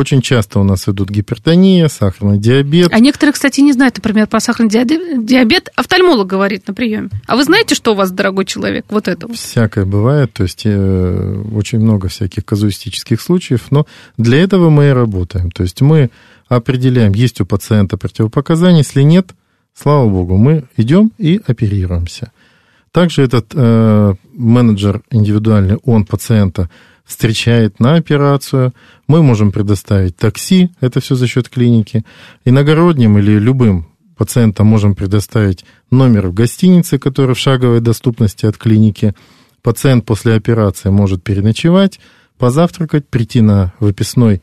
[0.00, 2.88] очень часто у нас идут гипертония, сахарный диабет.
[2.92, 5.68] А некоторые, кстати, не знают, например, про сахарный диабет.
[5.76, 7.10] Офтальмолог говорит на приеме.
[7.26, 8.84] А вы знаете, что у вас, дорогой человек?
[8.88, 9.36] Вот это вот.
[9.36, 13.86] Всякое бывает, то есть э, очень много всяких казуистических случаев, но
[14.16, 15.50] для этого мы и работаем.
[15.50, 16.10] То есть мы
[16.48, 19.34] определяем, есть у пациента противопоказания, если нет,
[19.74, 22.32] слава богу, мы идем и оперируемся.
[22.92, 26.68] Также этот э, менеджер индивидуальный, он пациента
[27.10, 28.72] встречает на операцию.
[29.08, 32.04] Мы можем предоставить такси, это все за счет клиники.
[32.44, 39.14] Иногородним или любым пациентам можем предоставить номер в гостинице, который в шаговой доступности от клиники.
[39.60, 41.98] Пациент после операции может переночевать,
[42.38, 44.40] позавтракать, прийти на выписной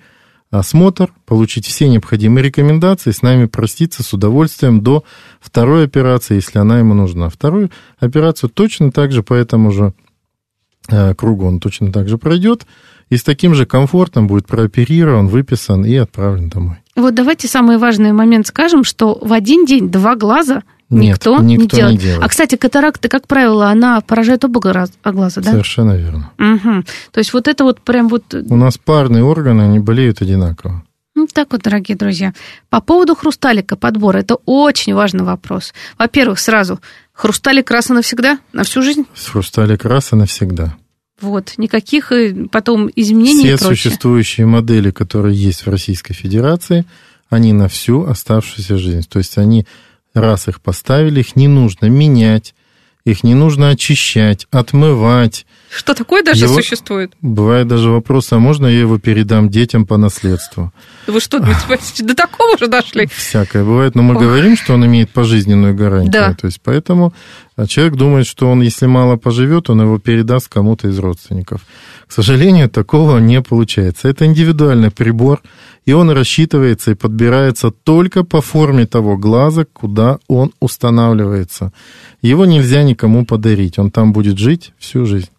[0.51, 5.05] осмотр, получить все необходимые рекомендации, с нами проститься с удовольствием до
[5.39, 7.29] второй операции, если она ему нужна.
[7.29, 9.93] Вторую операцию точно так же по этому же
[11.15, 12.65] кругу он точно так же пройдет,
[13.09, 16.77] и с таким же комфортом будет прооперирован, выписан и отправлен домой.
[16.95, 21.55] Вот давайте самый важный момент скажем, что в один день два глаза Нет, никто, не,
[21.55, 21.99] никто не делает.
[21.99, 22.23] делает.
[22.23, 24.59] А, кстати, катаракта, как правило, она поражает оба
[25.03, 25.51] а глаза, да?
[25.51, 26.31] Совершенно верно.
[26.37, 26.85] Мгм.
[27.11, 28.33] То есть вот это вот прям вот...
[28.33, 30.83] У нас парные органы, они болеют одинаково.
[31.17, 32.33] Ну, так вот, дорогие друзья.
[32.69, 35.73] По поводу хрусталика, подбора, это очень важный вопрос.
[35.97, 36.79] Во-первых, сразу,
[37.17, 39.05] хрусталик раз и навсегда, на всю жизнь?
[39.15, 40.77] Хрусталик раз и навсегда.
[41.19, 43.75] Вот, никаких э, потом изменений Все и прочее.
[43.75, 46.85] существующие модели, которые есть в Российской Федерации,
[47.29, 49.07] они на всю оставшуюся жизнь.
[49.09, 49.65] То есть они,
[50.13, 52.53] раз их поставили, их не нужно менять,
[53.07, 55.45] их не нужно очищать, отмывать.
[55.69, 57.13] Что такое даже Его- существует?
[57.21, 60.73] Бывает даже вопрос, а можно я его передам детям по наследству?
[61.07, 63.07] Вы что, Дмитрий Васильевич, до такого уже дошли?
[63.07, 64.21] Всякое бывает, но мы Ох.
[64.21, 66.11] говорим, что он имеет пожизненную гарантию.
[66.11, 66.33] Да.
[66.33, 67.13] То есть поэтому
[67.57, 71.61] а человек думает, что он, если мало поживет, он его передаст кому-то из родственников.
[72.07, 74.07] К сожалению, такого не получается.
[74.07, 75.41] Это индивидуальный прибор,
[75.85, 81.73] и он рассчитывается и подбирается только по форме того глаза, куда он устанавливается.
[82.21, 85.29] Его нельзя никому подарить, он там будет жить всю жизнь.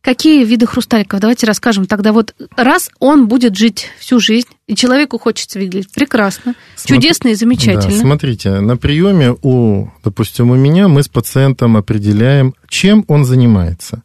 [0.00, 1.18] Какие виды хрусталиков?
[1.18, 1.86] Давайте расскажем.
[1.86, 7.28] Тогда вот раз он будет жить всю жизнь, и человеку хочется видеть, прекрасно, Смотри- чудесно
[7.28, 7.94] и замечательно.
[7.94, 14.02] Да, смотрите, на приеме у, допустим, у меня мы с пациентом определяем, чем он занимается.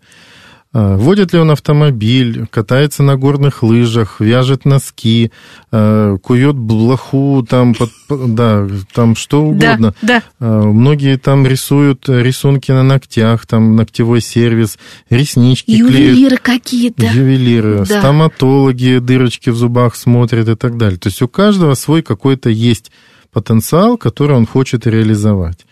[0.71, 5.31] А, водит ли он автомобиль, катается на горных лыжах, вяжет носки,
[5.71, 7.89] а, кует блоху, там, под,
[8.35, 9.95] да, там что угодно.
[10.03, 10.23] Да, да.
[10.39, 14.77] А, многие там рисуют рисунки на ногтях, там ногтевой сервис,
[15.09, 16.39] реснички Ювелиры клеят.
[16.41, 17.05] какие-то.
[17.07, 17.99] Ювелиры, да.
[17.99, 20.99] стоматологи дырочки в зубах смотрят и так далее.
[20.99, 22.91] То есть у каждого свой какой-то есть
[23.31, 25.65] потенциал, который он хочет реализовать.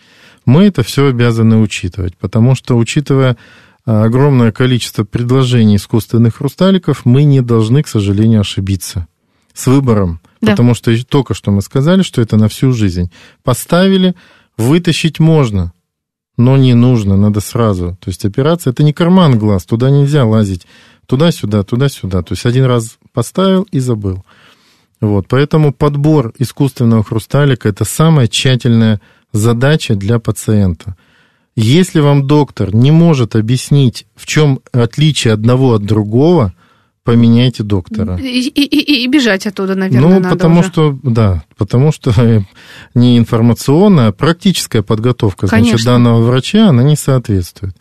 [0.44, 3.36] Мы это все обязаны учитывать, потому что, учитывая
[3.88, 9.06] огромное количество предложений искусственных хрусталиков, мы не должны, к сожалению, ошибиться
[9.54, 10.20] с выбором.
[10.42, 10.50] Да.
[10.50, 13.10] Потому что только что мы сказали, что это на всю жизнь.
[13.42, 14.14] Поставили,
[14.58, 15.72] вытащить можно,
[16.36, 17.96] но не нужно, надо сразу.
[18.00, 20.66] То есть операция это не карман глаз, туда нельзя лазить
[21.06, 22.22] туда-сюда, туда-сюда.
[22.22, 24.22] То есть один раз поставил и забыл.
[25.00, 29.00] Вот, поэтому подбор искусственного хрусталика это самая тщательная
[29.32, 30.94] задача для пациента–
[31.60, 36.54] если вам доктор не может объяснить, в чем отличие одного от другого,
[37.02, 38.16] поменяйте доктора.
[38.16, 40.68] И, и, и бежать оттуда, наверное, Ну, надо потому уже.
[40.68, 42.12] что, да, потому что
[42.94, 45.70] не информационная, а практическая подготовка, Конечно.
[45.70, 47.74] значит, данного врача, она не соответствует.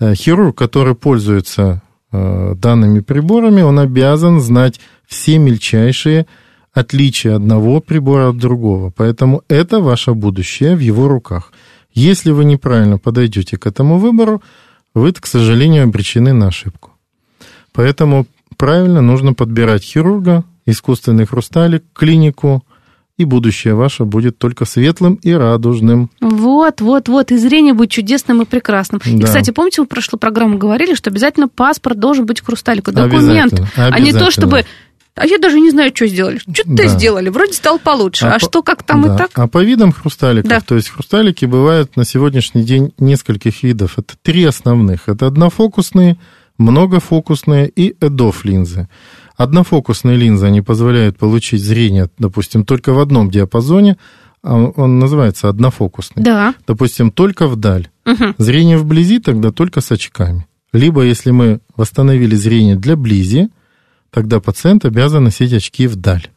[0.00, 1.82] Э, Хирург, который пользуется
[2.12, 6.26] э, данными приборами, он обязан знать все мельчайшие
[6.74, 8.92] отличия одного прибора от другого.
[8.94, 11.52] Поэтому это ваше будущее в его руках.
[11.94, 14.42] Если вы неправильно подойдете к этому выбору,
[14.94, 16.90] вы, к сожалению, обречены на ошибку.
[17.72, 18.26] Поэтому
[18.56, 22.64] правильно нужно подбирать хирурга, искусственный хрусталик, клинику,
[23.16, 26.10] и будущее ваше будет только светлым и радужным.
[26.20, 29.00] Вот, вот, вот, и зрение будет чудесным и прекрасным.
[29.04, 29.26] И, Да.
[29.26, 33.68] кстати, помните, мы в прошлой программе говорили, что обязательно паспорт должен быть хрусталику, документ, Обязательно,
[33.76, 34.30] а не то, обязательно.
[34.30, 34.64] чтобы...
[35.16, 36.38] А я даже не знаю, что сделали.
[36.38, 36.88] Что-то Да.
[36.88, 38.26] сделали, вроде стал получше.
[38.26, 39.14] А, по- что, как там да.
[39.14, 39.30] и так?
[39.34, 40.60] А по видам хрусталиков, Да.
[40.60, 43.96] то есть хрусталики бывают на сегодняшний день нескольких видов.
[43.98, 45.08] Это три основных.
[45.08, 46.16] Это однофокусные,
[46.58, 48.88] многофокусные и эдоф линзы.
[49.36, 53.96] Однофокусные линзы, они позволяют получить зрение, допустим, только в одном диапазоне,
[54.42, 56.22] а он называется однофокусный.
[56.22, 56.54] Да.
[56.66, 57.88] Допустим, только вдаль.
[58.04, 58.34] Мгм.
[58.38, 60.46] Зрение вблизи тогда только с очками.
[60.72, 63.48] Либо, если мы восстановили зрение для близи,
[64.14, 66.28] тогда пациент обязан носить очки вдаль.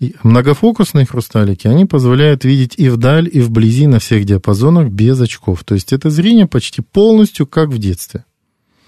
[0.00, 5.64] И многофокусные хрусталики, они позволяют видеть и вдаль, и вблизи на всех диапазонах без очков.
[5.64, 8.24] То есть это зрение почти полностью как в детстве.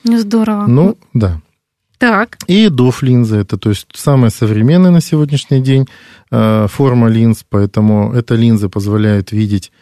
[0.02, 0.66] Здорово.
[0.66, 1.42] Ну, да.
[1.98, 2.38] Так.
[2.46, 5.86] И доф линза, это то есть самая современная на сегодняшний день
[6.30, 9.72] э, форма линз, поэтому эта линза позволяет видеть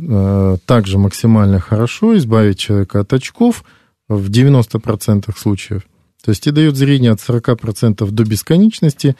[0.00, 3.64] э, также максимально хорошо, избавить человека от очков
[4.08, 5.82] в 90% случаев.
[6.24, 9.16] То есть и дает зрение от 40% до бесконечности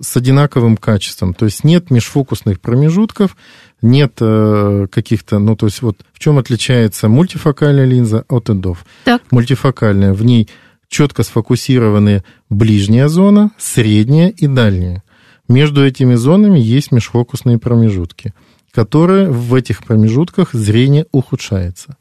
[0.00, 1.32] с одинаковым качеством.
[1.32, 3.36] То есть нет межфокусных промежутков,
[3.80, 9.22] нет э, каких-то, ну то есть вот в чем отличается мультифокальная линза от эндов Так.
[9.30, 10.12] мультифокальная.
[10.12, 10.48] В ней
[10.88, 15.02] четко сфокусированы ближняя зона, средняя и дальняя.
[15.48, 18.34] Между этими зонами есть межфокусные промежутки,
[18.72, 21.96] которые в этих промежутках зрение ухудшается.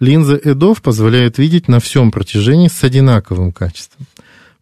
[0.00, 4.06] Линза EDOF позволяет видеть на всем протяжении с одинаковым качеством.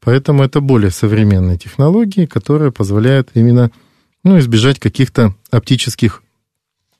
[0.01, 3.71] Поэтому это более современные технологии, которые позволяют именно
[4.25, 6.23] ну, избежать каких-то оптических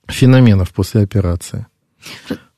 [0.07, 1.67] феноменов после операции.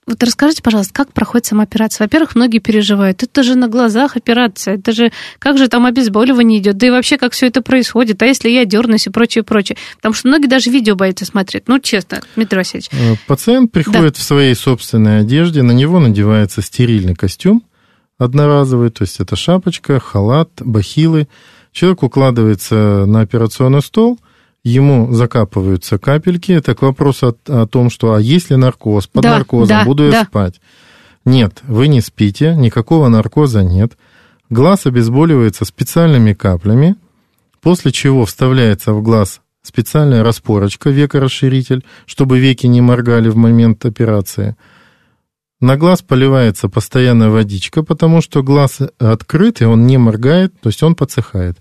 [0.06, 2.04] Вот расскажите, пожалуйста, как проходит сама операция?
[2.04, 3.22] Во-первых, многие переживают.
[3.22, 4.74] Это же на глазах операция.
[4.74, 6.78] Это же как же там обезболивание идет?
[6.78, 8.20] Да и вообще, как все это происходит?
[8.22, 9.76] А если я дернусь и прочее, прочее?
[9.96, 11.68] Потому что многие даже видео боятся смотреть.
[11.68, 12.90] Ну, честно, Дмитрий Васильевич.
[12.92, 17.62] Э, Пациент приходит в своей собственной одежде, на него надевается стерильный костюм
[18.20, 21.26] одноразовый, то есть это шапочка, халат, бахилы.
[21.72, 24.18] Человек укладывается на операционный стол,
[24.64, 26.52] ему закапываются капельки.
[26.52, 29.84] Это к вопросу о, о том, что а есть ли наркоз, под Да, наркозом, да,
[29.84, 30.24] буду я да.
[30.24, 30.60] спать.
[31.24, 33.96] Нет, вы не спите, никакого наркоза нет.
[34.48, 36.96] Глаз обезболивается специальными каплями,
[37.60, 44.56] после чего вставляется в глаз специальная распорочка, векорасширитель, чтобы веки не моргали в момент операции.
[45.60, 50.82] На глаз поливается постоянно водичка, потому что глаз открыт, и он не моргает, то есть
[50.82, 51.58] он подсыхает.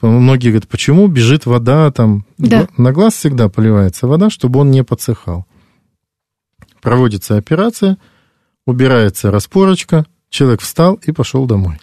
[0.00, 2.26] Многие говорят, почему бежит вода там?
[2.36, 2.68] Да.
[2.76, 5.46] На глаз всегда поливается вода, чтобы он не подсыхал.
[6.82, 7.96] Проводится операция,
[8.66, 11.78] убирается распорочка, человек встал и пошел домой.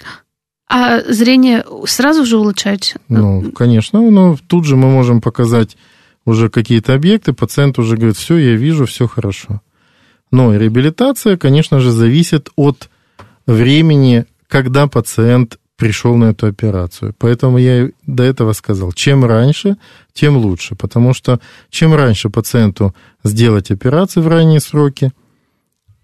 [0.70, 3.00] А зрение сразу же улучшается?
[3.10, 5.76] Ну, конечно, но тут же мы можем показать
[6.26, 9.62] уже какие-то объекты, пациент уже говорит, все, я вижу, все хорошо.
[10.32, 12.90] Но реабилитация, конечно же, зависит от
[13.46, 17.16] времени, когда пациент пришел на эту операцию.
[17.18, 19.78] Поэтому я до этого сказал, чем раньше,
[20.14, 20.76] тем лучше.
[20.76, 21.40] Потому что
[21.72, 25.12] чем раньше пациенту сделать операцию в ранние сроки,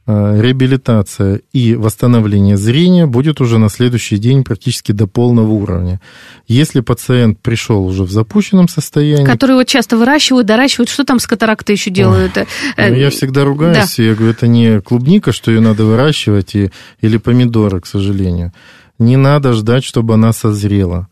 [0.08, 6.02] э, реабилитация и восстановление зрения будет уже на следующий день практически до полного уровня.
[6.48, 9.26] Если пациент пришел уже в запущенном состоянии...
[9.26, 12.36] Которые вот часто выращивают, доращивают, что там с катарактой еще делают?
[12.36, 12.48] Ой,
[12.78, 14.04] ну, я всегда ругаюсь, да.
[14.04, 18.52] я говорю, это не клубника, что ее надо выращивать, и, или помидоры, к сожалению.
[19.00, 21.08] Не надо ждать, чтобы она созрела.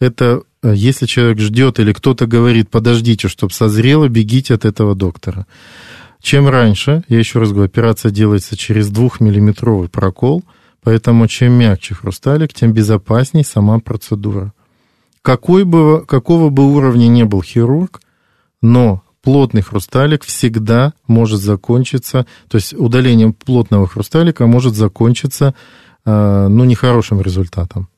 [0.00, 5.46] Это Э, если человек ждет или кто-то говорит, подождите, чтобы созрело, бегите от этого доктора.
[6.20, 10.42] Чем раньше, я еще раз говорю, операция делается через двухмиллиметровый прокол,
[10.82, 14.52] поэтому чем мягче хрусталик, тем безопасней сама процедура.
[15.22, 18.00] Какой бы, какого бы уровня не был хирург,
[18.62, 25.54] но плотный хрусталик всегда может закончиться, то есть удалением плотного хрусталика может закончиться,
[26.04, 27.88] ну, нехорошим результатом.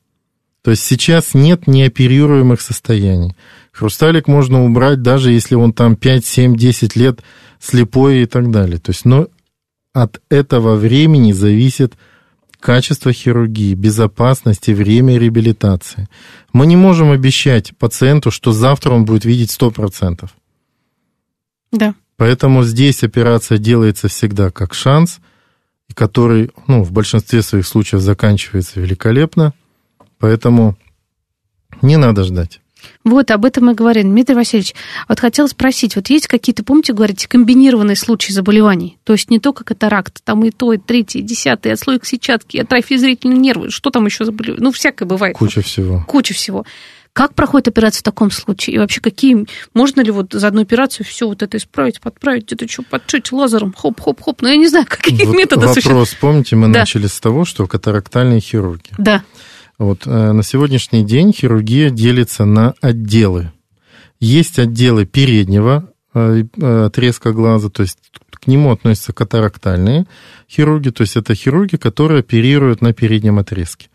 [0.63, 3.35] То есть сейчас нет неоперируемых состояний.
[3.71, 7.21] Хрусталик можно убрать, даже если он там 5, 7, 10 лет
[7.59, 8.77] слепой и так далее.
[8.77, 9.27] То есть, но
[9.93, 11.95] от этого времени зависит
[12.59, 16.07] качество хирургии, безопасность и время реабилитации.
[16.53, 20.29] Мы не можем обещать пациенту, что завтра он будет видеть 100%.
[21.71, 21.95] Да.
[22.17, 25.19] Поэтому здесь операция делается всегда как шанс,
[25.93, 29.53] который ну, в большинстве своих случаев заканчивается великолепно.
[30.19, 30.77] Поэтому
[31.81, 32.61] не надо ждать.
[33.03, 34.09] Вот, об этом мы говорим.
[34.11, 34.75] Дмитрий Васильевич,
[35.07, 38.97] вот хотела спросить, вот есть какие-то, помните, говорите, комбинированные случаи заболеваний?
[39.03, 42.97] То есть не только катаракт, там и то, и третье, и десятое, отслойка сетчатки, атрофия
[42.97, 44.63] зрительных нервов, что там еще заболевание?
[44.63, 45.35] Ну, всякое бывает.
[45.35, 46.03] Куча всего.
[46.07, 46.65] Куча всего.
[47.13, 48.75] Как проходит операция в таком случае?
[48.75, 49.45] И вообще, какие...
[49.73, 53.73] Можно ли вот за одну операцию все вот это исправить, подправить, где-то что подшить лазером,
[53.73, 54.41] хоп-хоп-хоп?
[54.41, 56.09] Ну, я не знаю, какие вот методы вопрос, существуют.
[56.09, 56.79] Вопрос, помните, мы да.
[56.79, 58.91] начали с того, что катарактальные хирурги.
[58.97, 59.23] Да.
[59.77, 63.51] Вот, э, на сегодняшний день хирургия делится на отделы.
[64.21, 67.97] Есть отделы переднего э, э, отрезка глаза, то есть
[68.29, 70.05] к нему относятся катарактальные
[70.49, 73.89] хирурги, то есть это хирурги, которые оперируют на переднем отрезке.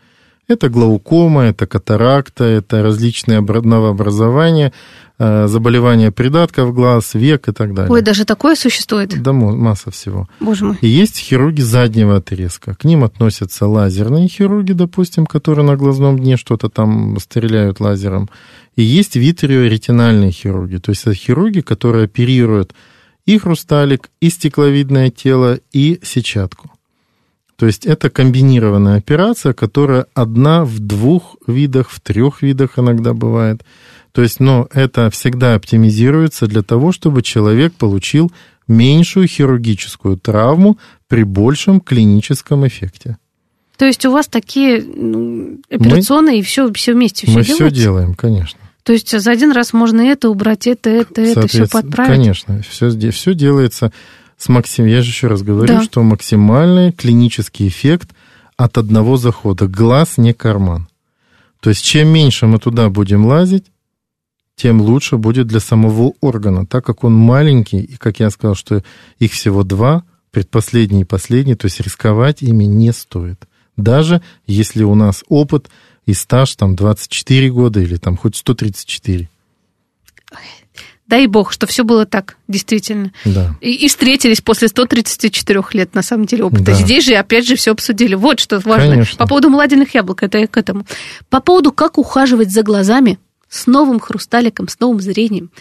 [0.47, 4.71] Это глаукома, это катаракта, это различные новообразования,
[5.19, 7.91] Э, заболевания придатков глаз, век и так далее.
[7.91, 9.19] Ой, даже такое существует?
[9.19, 10.27] Да, масса всего.
[10.39, 10.77] Боже мой.
[10.81, 12.75] И есть хирурги заднего отрезка.
[12.75, 18.29] К ним относятся лазерные хирурги, допустим, которые на глазном дне что-то там стреляют лазером.
[18.75, 20.77] И есть витриоретинальные хирурги.
[20.77, 22.75] То есть это хирурги, которые оперируют
[23.25, 26.69] и хрусталик, и стекловидное тело, и сетчатку.
[27.57, 33.63] То есть это комбинированная операция, которая одна в двух видах, в трех видах иногда бывает–
[34.17, 38.31] то есть, но это всегда оптимизируется для того, чтобы человек получил
[38.67, 43.19] меньшую хирургическую травму при большем клиническом эффекте.
[43.77, 47.67] То есть у вас такие ну, операционные мы, и все, все вместе все Мы делается?
[47.67, 48.59] все делаем, конечно.
[48.81, 52.17] То есть за один раз можно это убрать, это, это, это, все подправить?
[52.17, 53.93] Конечно, все, все делается
[54.37, 54.85] с максим...
[54.85, 55.83] Я же еще раз говорю, да.
[55.83, 58.11] что максимальный клинический эффект
[58.55, 59.67] от одного захода.
[59.67, 60.87] Глаз не карман.
[61.59, 63.65] То есть чем меньше мы туда будем лазить,
[64.55, 68.83] тем лучше будет для самого органа, так как он маленький, и, как я сказал, что
[69.19, 73.47] их всего два, предпоследний и последний, то есть рисковать ими не стоит.
[73.75, 75.69] Даже если у нас опыт
[76.05, 79.29] и стаж там 24 года или там хоть 134.
[81.07, 83.11] Дай бог, что все было так, действительно.
[83.23, 83.55] Да.
[83.61, 86.65] И, и встретились после 134 лет, на самом деле, опыта.
[86.65, 86.73] Да.
[86.73, 88.15] Здесь же, опять же, все обсудили.
[88.15, 88.91] Вот что важно.
[88.91, 89.17] Конечно.
[89.17, 90.85] По поводу молодильных яблок, это я к этому.
[91.29, 95.51] По поводу, как ухаживать за глазами, с новым хрусталиком, с новым зрением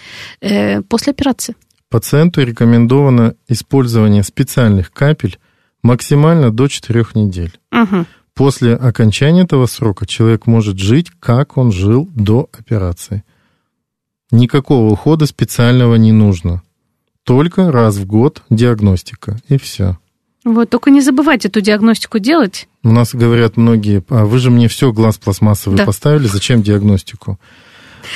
[0.40, 1.55] э, после операции.
[1.88, 5.38] Пациенту рекомендовано использование специальных капель
[5.82, 7.59] максимально до 4 недель.
[7.70, 8.07] Угу.
[8.34, 13.22] После окончания этого срока человек может жить, как он жил до операции.
[14.31, 16.62] Никакого ухода специального не нужно.
[17.24, 19.99] Только раз в год диагностика, и все.
[20.45, 22.68] Вот, только не забывайте эту диагностику делать.
[22.85, 25.85] У нас говорят многие, а вы же мне все глаз пластмассовый да.
[25.85, 27.41] поставили, зачем диагностику?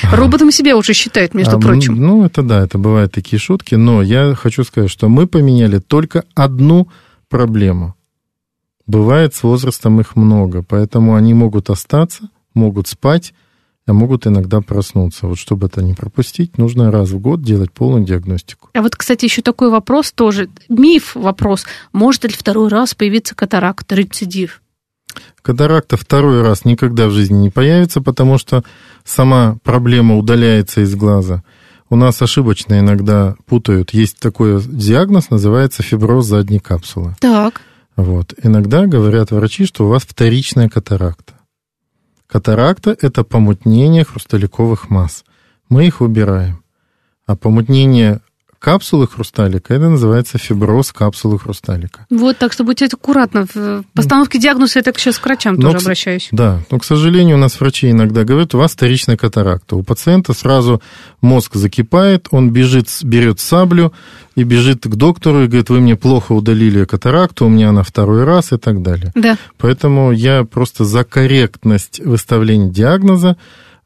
[0.12, 1.96] Роботом себя уже считают, между а, прочим.
[1.96, 6.24] Ну, это да, это бывают такие шутки, но я хочу сказать, что мы поменяли только
[6.34, 6.88] одну
[7.28, 7.96] проблему.
[8.86, 13.34] Бывает, с возрастом их много, поэтому они могут остаться, могут спать,
[13.90, 15.26] а могут иногда проснуться.
[15.26, 18.68] Вот чтобы это не пропустить, нужно раз в год делать полную диагностику.
[18.72, 23.96] А вот, кстати, еще такой вопрос тоже, миф вопрос, может ли второй раз появиться катаракта,
[23.96, 24.62] рецидив?
[25.42, 28.62] Катаракта второй раз никогда в жизни не появится, потому что
[29.04, 31.42] сама проблема удаляется из глаза.
[31.88, 33.92] У нас ошибочно иногда путают.
[33.92, 37.16] Есть такой диагноз, называется фиброз задней капсулы.
[37.18, 37.60] Так.
[37.96, 38.34] Вот.
[38.40, 41.39] Иногда говорят врачи, что у вас вторичная катаракта.
[42.30, 45.24] Катаракта– это помутнение хрусталиковых масс.
[45.68, 46.62] Мы их убираем.
[47.26, 48.20] А помутнение
[48.60, 52.06] капсулы хрусталика, это называется фиброз капсулы хрусталика.
[52.10, 53.46] Вот, так что будьте аккуратны.
[53.52, 56.28] В постановке диагноза я так сейчас к врачам Но, тоже к- обращаюсь.
[56.30, 59.76] Да, но, к сожалению, у нас врачи иногда говорят, у вас вторичная катаракта.
[59.76, 60.82] У пациента сразу
[61.22, 63.94] мозг закипает, он бежит, берет саблю
[64.36, 68.24] и бежит к доктору и говорит, вы мне плохо удалили катаракту, у меня на второй
[68.24, 69.10] раз и так далее.
[69.14, 69.38] Да.
[69.56, 73.38] Поэтому я просто за корректность выставления диагноза,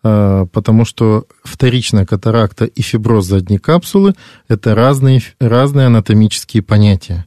[0.05, 4.15] потому что вторичная катаракта и фиброз задней капсулы–
[4.49, 7.25] это разные, разные анатомические понятия.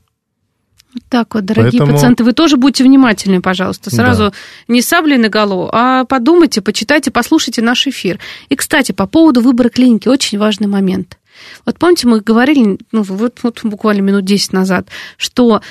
[1.09, 3.89] Так вот, дорогие Поэтому- пациенты, вы тоже будьте внимательны, пожалуйста.
[3.89, 4.31] Сразу
[4.67, 8.19] не саблей на голову, а подумайте, почитайте, послушайте наш эфир.
[8.49, 11.17] И, кстати, по поводу выбора клиники, очень важный момент.
[11.65, 15.61] Вот помните, мы говорили, ну, вот, вот буквально минут 10 назад, что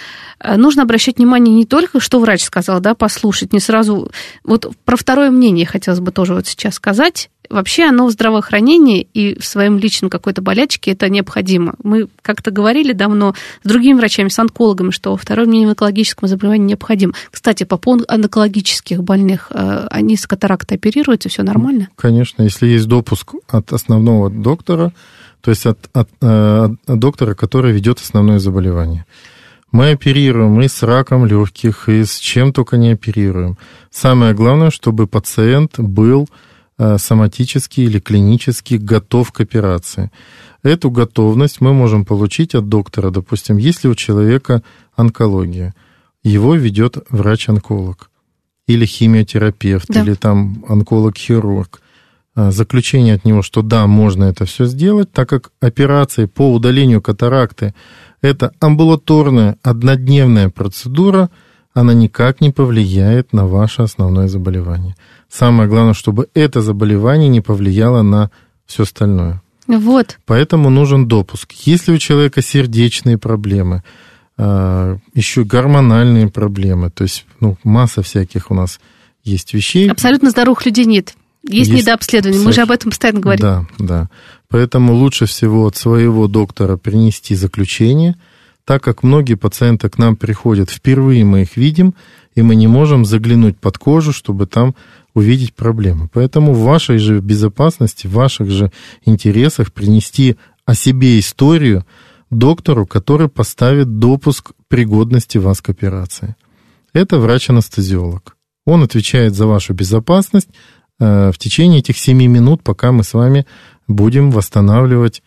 [0.41, 4.11] э, нужно обращать внимание не только, что врач сказал, да, послушать, не сразу...
[4.45, 7.31] Вот про второе мнение хотелось бы тоже вот сейчас сказать.
[7.49, 11.75] Вообще оно в здравоохранении и в своем личном какой-то болячке это необходимо.
[11.83, 16.67] Мы как-то говорили давно с другими врачами, с онкологами, что второе мнение в онкологическом заболевании
[16.67, 17.15] необходимо.
[17.31, 21.89] Кстати, по поводу онкологических больных, э, они с катарактой оперируются, все нормально?
[21.97, 24.93] Конечно, если есть допуск от основного доктора,
[25.47, 29.05] то есть от, от, э, от доктора, который ведет основное заболевание.
[29.71, 33.57] Мы оперируем и с раком легких, и с чем только не оперируем.
[33.93, 36.27] Самое главное, чтобы пациент был
[36.79, 40.11] э, соматически или клинически готов к операции.
[40.65, 43.11] Эту готовность мы можем получить от доктора.
[43.11, 44.65] Допустим, если у человека
[44.97, 45.77] онкология,
[46.25, 48.11] его ведет врач-онколог
[48.67, 50.03] или химиотерапевт, Да.
[50.03, 51.81] или там онколог-хирург.
[52.37, 57.01] А, Заключение от него, что да, можно это все сделать, так как операции по удалению
[57.01, 57.75] катаракты
[58.21, 61.31] это амбулаторная однодневная процедура,
[61.73, 64.97] она никак не повлияет на ваше основное заболевание.
[65.29, 68.31] Самое главное, чтобы это заболевание не повлияло на
[68.67, 69.43] все остальное.
[69.67, 70.19] Вот.
[70.27, 71.53] Поэтому нужен допуск.
[71.53, 73.83] Если у человека сердечные проблемы,
[74.39, 78.79] а, еще гормональные проблемы, то есть ну, масса всяких у нас
[79.25, 79.91] есть вещей.
[79.91, 81.15] Абсолютно здоровых людей нет.
[81.49, 82.41] Есть, Есть недообследование.
[82.41, 83.43] Мы же об этом постоянно говорим.
[83.43, 84.11] Да, да.
[84.49, 88.17] Поэтому лучше всего от своего доктора принести заключение,
[88.65, 91.95] так как многие пациенты к нам приходят впервые, мы их видим,
[92.35, 94.75] и мы не можем заглянуть под кожу, чтобы там
[95.15, 96.09] увидеть проблемы.
[96.13, 98.71] Поэтому в вашей же безопасности, в ваших же
[99.05, 101.87] интересах принести о себе историю
[102.31, 106.35] доктору, который поставит допуск пригодности вас к операции.
[106.93, 108.37] Это врач-анестезиолог.
[108.65, 110.49] Он отвечает за вашу безопасность
[110.99, 113.47] в течение этих 7 минут, пока мы с вами
[113.87, 115.23] будем восстанавливать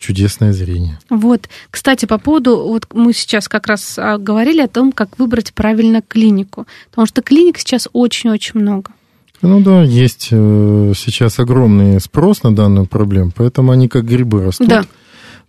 [0.00, 0.98] чудесное зрение.
[1.10, 5.52] Вот, кстати, по поводу, вот мы сейчас как раз а, говорили о том, как выбрать
[5.52, 8.92] правильно клинику, потому что клиник сейчас очень-очень много.
[9.42, 14.68] Ну да, есть э, сейчас огромный спрос на данную проблему, поэтому они как грибы растут.
[14.68, 14.84] Да.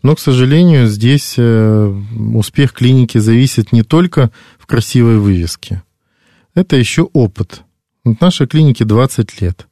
[0.04, 1.96] Но, к сожалению, здесь э,
[2.34, 5.84] успех клиники зависит не только в красивой вывеске.
[6.56, 7.62] Это еще опыт.
[8.04, 9.68] Вот нашей клинике 20 лет.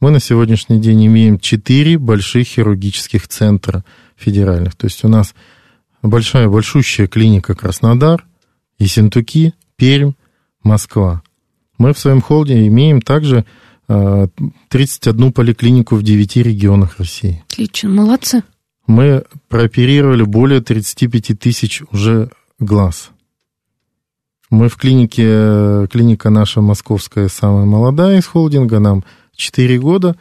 [0.00, 3.84] Мы на сегодняшний день имеем 4 больших хирургических центра
[4.16, 4.74] федеральных.
[4.76, 5.34] То есть у нас
[6.02, 8.24] большая, большущая клиника Краснодар,
[8.78, 10.12] Ессентуки, Пермь,
[10.62, 11.22] Москва.
[11.76, 13.44] Мы в своем холде имеем также
[13.88, 14.28] э,
[14.68, 17.44] 31 поликлинику в 9 регионах России.
[17.50, 18.42] Отлично, молодцы.
[18.86, 23.10] Мы прооперировали более 35 тысяч уже глаз.
[24.50, 29.04] Мы в клинике, клиника наша московская самая молодая из холдинга, нам
[29.36, 30.16] 4 года.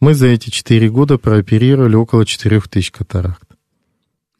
[0.00, 3.42] Мы за эти 4 года прооперировали около 4 тысяч катаракт.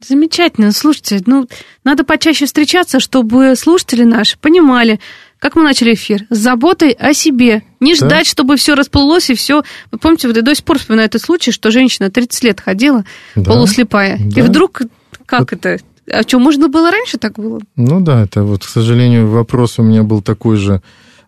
[0.06, 0.72] Замечательно.
[0.72, 1.46] Слушайте, ну,
[1.84, 4.98] надо почаще встречаться, чтобы слушатели наши понимали,
[5.38, 7.62] как мы начали эфир, с заботой о себе.
[7.80, 8.06] Не Да.
[8.06, 9.62] ждать, чтобы все расплылось и все.
[9.90, 13.04] Вы помните, вот я до сих пор вспоминаю этот случай, что женщина 30 лет ходила,
[13.36, 13.44] Да.
[13.44, 14.16] полуслепая.
[14.16, 14.44] И Да.
[14.44, 14.80] вдруг,
[15.26, 15.78] как это?
[16.12, 17.60] А что, можно было раньше так было?
[17.76, 20.82] Ну да, это вот, к сожалению, вопрос у меня был такой же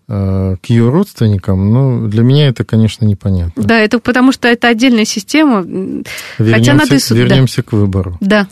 [0.08, 3.62] э, к ее родственникам, но для меня это, конечно, непонятно.
[3.62, 5.62] Да, это потому что это отдельная система.
[5.62, 6.04] Вернемся,
[6.38, 7.24] Хотя надо и суд- да.
[7.24, 8.18] вернемся к выбору.
[8.20, 8.48] Да.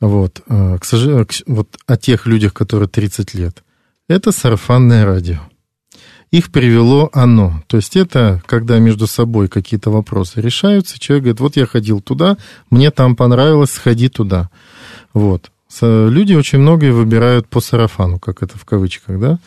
[0.00, 3.62] Вот, э, к сожалению, вот о тех людях, которые 30 лет.
[4.08, 5.38] Это сарафанное радио.
[6.32, 7.62] Их привело оно.
[7.66, 12.38] То есть это, когда между собой какие-то вопросы решаются, человек говорит, вот я ходил туда,
[12.70, 14.48] мне там понравилось, сходи туда.
[15.12, 15.50] Вот.
[15.80, 19.38] Люди очень многие выбирают по сарафану, как это в кавычках, да?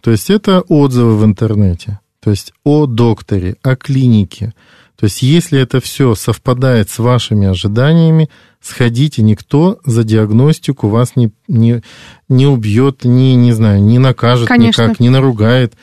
[0.00, 2.00] То есть это отзывы в интернете.
[2.20, 4.54] То есть о докторе, о клинике.
[4.96, 8.30] То есть если это все совпадает с вашими ожиданиями,
[8.62, 11.82] сходите, никто за диагностику вас не, не,
[12.28, 14.82] не убьет, не, не знаю, не накажет Конечно.
[14.82, 15.74] никак, не наругает.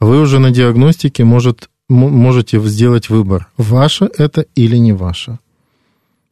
[0.00, 5.38] Вы уже на диагностике может, можете сделать выбор, ваше это или не ваше.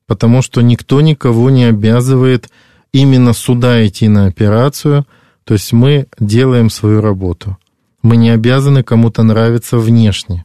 [0.06, 2.50] потому что никто никого не обязывает
[2.92, 5.06] именно сюда идти на операцию.
[5.44, 7.56] То есть мы делаем свою работу.
[8.02, 10.44] Мы не обязаны кому-то нравиться внешне.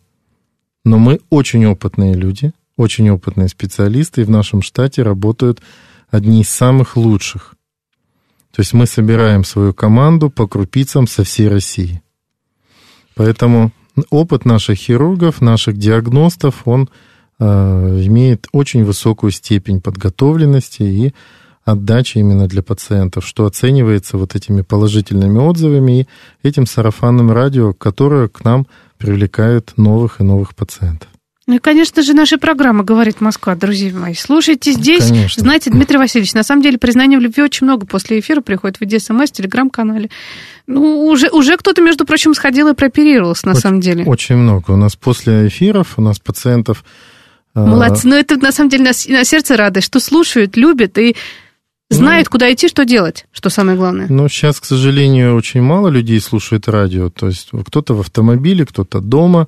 [0.84, 5.62] Но мы очень опытные люди, очень опытные специалисты, и в нашем штате работают
[6.10, 7.56] одни из самых лучших.
[8.52, 12.02] То есть мы собираем свою команду по крупицам со всей России.
[13.16, 13.72] Поэтому
[14.10, 16.90] опыт наших хирургов, наших диагностов, он
[17.40, 21.14] э, имеет очень высокую степень подготовленности и
[21.64, 28.28] отдачи именно для пациентов, что оценивается вот этими положительными отзывами и этим сарафанным радио, которое
[28.28, 31.10] к нам привлекает новых и новых пациентов.
[31.48, 34.14] Ну и, конечно же, наша программа «Говорит Москва», друзья мои.
[34.14, 35.08] Слушайте здесь.
[35.08, 35.42] Конечно.
[35.42, 38.82] Знаете, Дмитрий Васильевич, на самом деле признания в любви очень много после эфира приходит в
[38.82, 40.10] виде смс, телеграм-канале.
[40.68, 44.06] Ну, уже, уже кто-то, между прочим, сходил и прооперировался, на очень, самом деле.
[44.06, 44.72] Очень много.
[44.72, 46.86] У нас после эфиров, у нас пациентов...
[47.54, 48.08] А, Молодцы.
[48.08, 51.18] Ну, это, на самом деле, на, на сердце радость, что слушают, любят и
[51.94, 54.08] знают, ну, куда идти, что делать, что самое главное.
[54.10, 57.10] Ну, сейчас, к сожалению, очень мало людей слушают радио.
[57.10, 59.48] То есть кто-то в автомобиле, кто-то дома,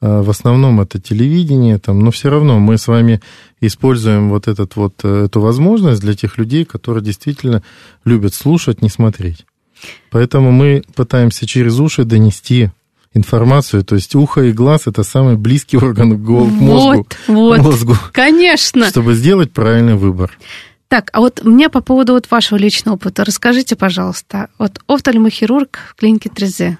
[0.00, 3.20] а, в основном это телевидение, там, но все равно мы с вами
[3.60, 7.62] используем вот, этот вот э, эту возможность для тех людей, которые действительно
[8.04, 9.44] любят слушать, не смотреть.
[10.10, 12.70] Поэтому мы пытаемся через уши донести
[13.12, 17.96] информацию, то есть ухо и глаз это самый близкий орган к мозгу, вот, вот, мозгу,
[18.12, 20.30] конечно, чтобы сделать правильный выбор.
[20.90, 25.94] Так, а вот мне по поводу вот вашего личного опыта, расскажите, пожалуйста, вот офтальмохирург в
[25.94, 26.78] клинике Трезе,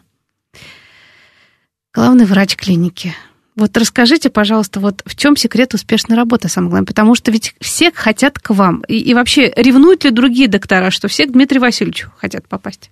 [1.94, 3.14] главный врач клиники.
[3.54, 7.92] Вот расскажите, пожалуйста, вот в чем секрет успешной работы, самое главное, потому что ведь все
[7.92, 8.80] хотят к вам.
[8.88, 12.90] И, и вообще, ревнуют ли другие доктора, что все к Дмитрию Васильевичу хотят попасть?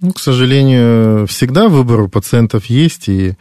[0.00, 3.34] Ну, к сожалению, всегда выбор у пациентов есть, и,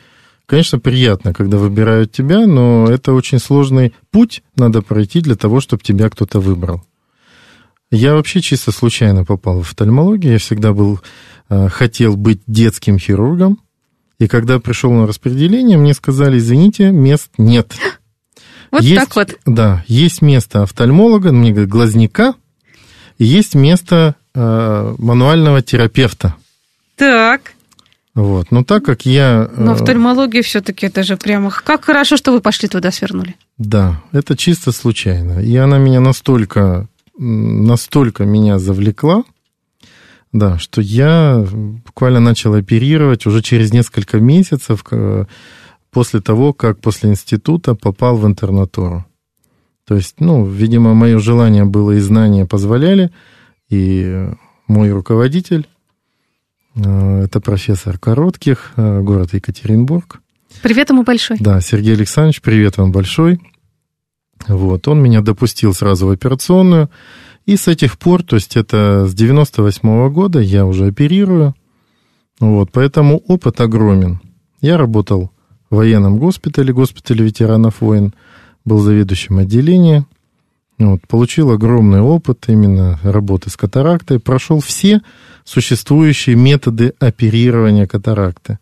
[0.54, 5.82] конечно, приятно, когда выбирают тебя, но это очень сложный путь надо пройти для того, чтобы
[5.82, 6.84] тебя кто-то выбрал.
[7.90, 11.02] Я вообще чисто случайно попал в офтальмологию, я всегда был,
[11.50, 13.62] э, хотел быть детским хирургом,
[14.20, 17.74] и когда пришел на распределение, мне сказали, извините, мест нет.
[18.70, 19.40] Вот есть, так вот.
[19.48, 22.36] Да, есть место офтальмолога, мне говорят, глазника,
[23.18, 26.36] и есть место э, мануального терапевта.
[26.96, 27.54] Так.
[28.16, 28.52] Вот.
[28.52, 29.50] Но так как я...
[29.52, 31.50] Э, Но офтальмология все-таки это же прямо...
[31.50, 33.36] Как хорошо, что вы пошли туда, свернули.
[33.58, 35.40] Да, это чисто случайно.
[35.40, 36.88] И она меня настолько,
[37.18, 39.24] настолько меня завлекла,
[40.32, 44.84] да, что я буквально начал оперировать уже через несколько месяцев
[45.92, 49.06] после того, как после института попал в интернатуру.
[49.88, 53.12] То есть, ну, видимо, мое желание было и знания позволяли,
[53.70, 54.30] и
[54.68, 55.73] мой руководитель, э,
[56.76, 60.22] это профессор Коротких, э, город Екатеринбург.
[60.62, 61.38] Привет ему большой.
[61.40, 63.40] Да, Сергей Александрович, привет вам большой.
[64.48, 66.90] Вот, он меня допустил сразу в операционную,
[67.46, 71.56] и с этих пор, то есть это с 98 -го года я уже оперирую.
[72.40, 74.20] Вот, поэтому опыт огромен.
[74.62, 75.32] Я работал
[75.70, 78.14] в военном госпитале, госпитале ветеранов войн,
[78.66, 80.06] был заведующим отделения.
[80.80, 85.02] Вот, получил огромный опыт именно работы с катарактой, прошел все
[85.44, 88.60] существующие методы оперирования катаракты.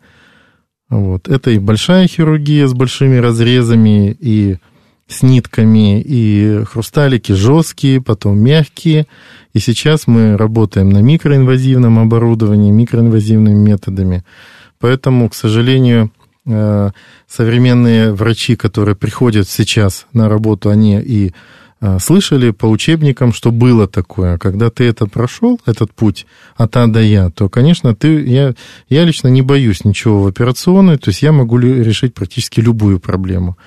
[0.90, 1.30] Вот.
[1.30, 4.58] Это и большая хирургия с большими разрезами, и
[5.08, 9.08] с нитками, и хрусталики жесткие, потом мягкие.
[9.54, 14.24] И сейчас мы работаем на микроинвазивном оборудовании, микроинвазивными методами.
[14.80, 16.12] Поэтому, к сожалению,
[16.46, 16.90] э,
[17.28, 21.34] современные врачи, которые приходят сейчас на работу, они и
[22.00, 24.38] слышали по учебникам, что было такое.
[24.38, 26.26] Когда ты это прошел, этот путь
[26.56, 28.54] от А до Я, то, конечно, ты, я,
[28.90, 33.58] я лично не боюсь ничего в операционной, то есть я могу решить практически любую проблему.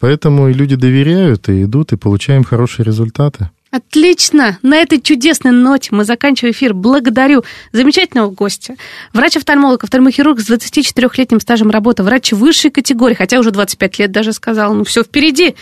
[0.00, 3.50] Поэтому и люди доверяют, и идут, и получаем хорошие результаты.
[3.74, 4.56] Отлично!
[4.62, 6.74] На этой чудесной ноте мы заканчиваем эфир.
[6.74, 7.42] Благодарю
[7.72, 8.76] замечательного гостя.
[9.12, 14.74] Врач-офтальмолог, офтальмохирург с 24-летним стажем работы, врач высшей категории, хотя уже 25 лет даже сказал,
[14.74, 15.56] ну все впереди.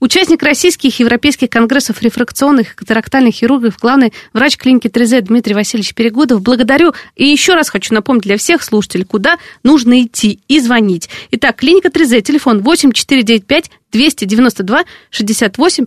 [0.00, 5.94] Участник российских и европейских конгрессов рефракционных и катарактальных хирургов, главный врач клиники 3Z Дмитрий Васильевич
[5.94, 6.42] Перегудов.
[6.42, 6.92] Благодарю.
[7.16, 11.08] И еще раз хочу напомнить для всех слушателей, куда нужно идти и звонить.
[11.30, 15.86] Итак, клиника 3Z, телефон 8495 292 68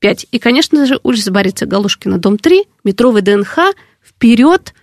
[0.00, 0.26] 05.
[0.30, 3.58] И, конечно же, улица Бориса Галушкина, дом 3, метровый ДНХ,
[4.06, 4.74] вперед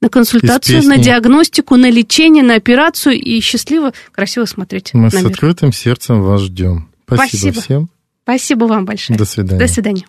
[0.00, 4.92] на консультацию, на диагностику, на лечение, на операцию и счастливо, красиво смотреть.
[4.94, 6.90] Мы с открытым сердцем вас ждем.
[7.06, 7.90] Спасибо, Спасибо всем.
[8.22, 9.18] Спасибо вам большое.
[9.18, 9.58] До свидания.
[9.58, 10.04] До свидания.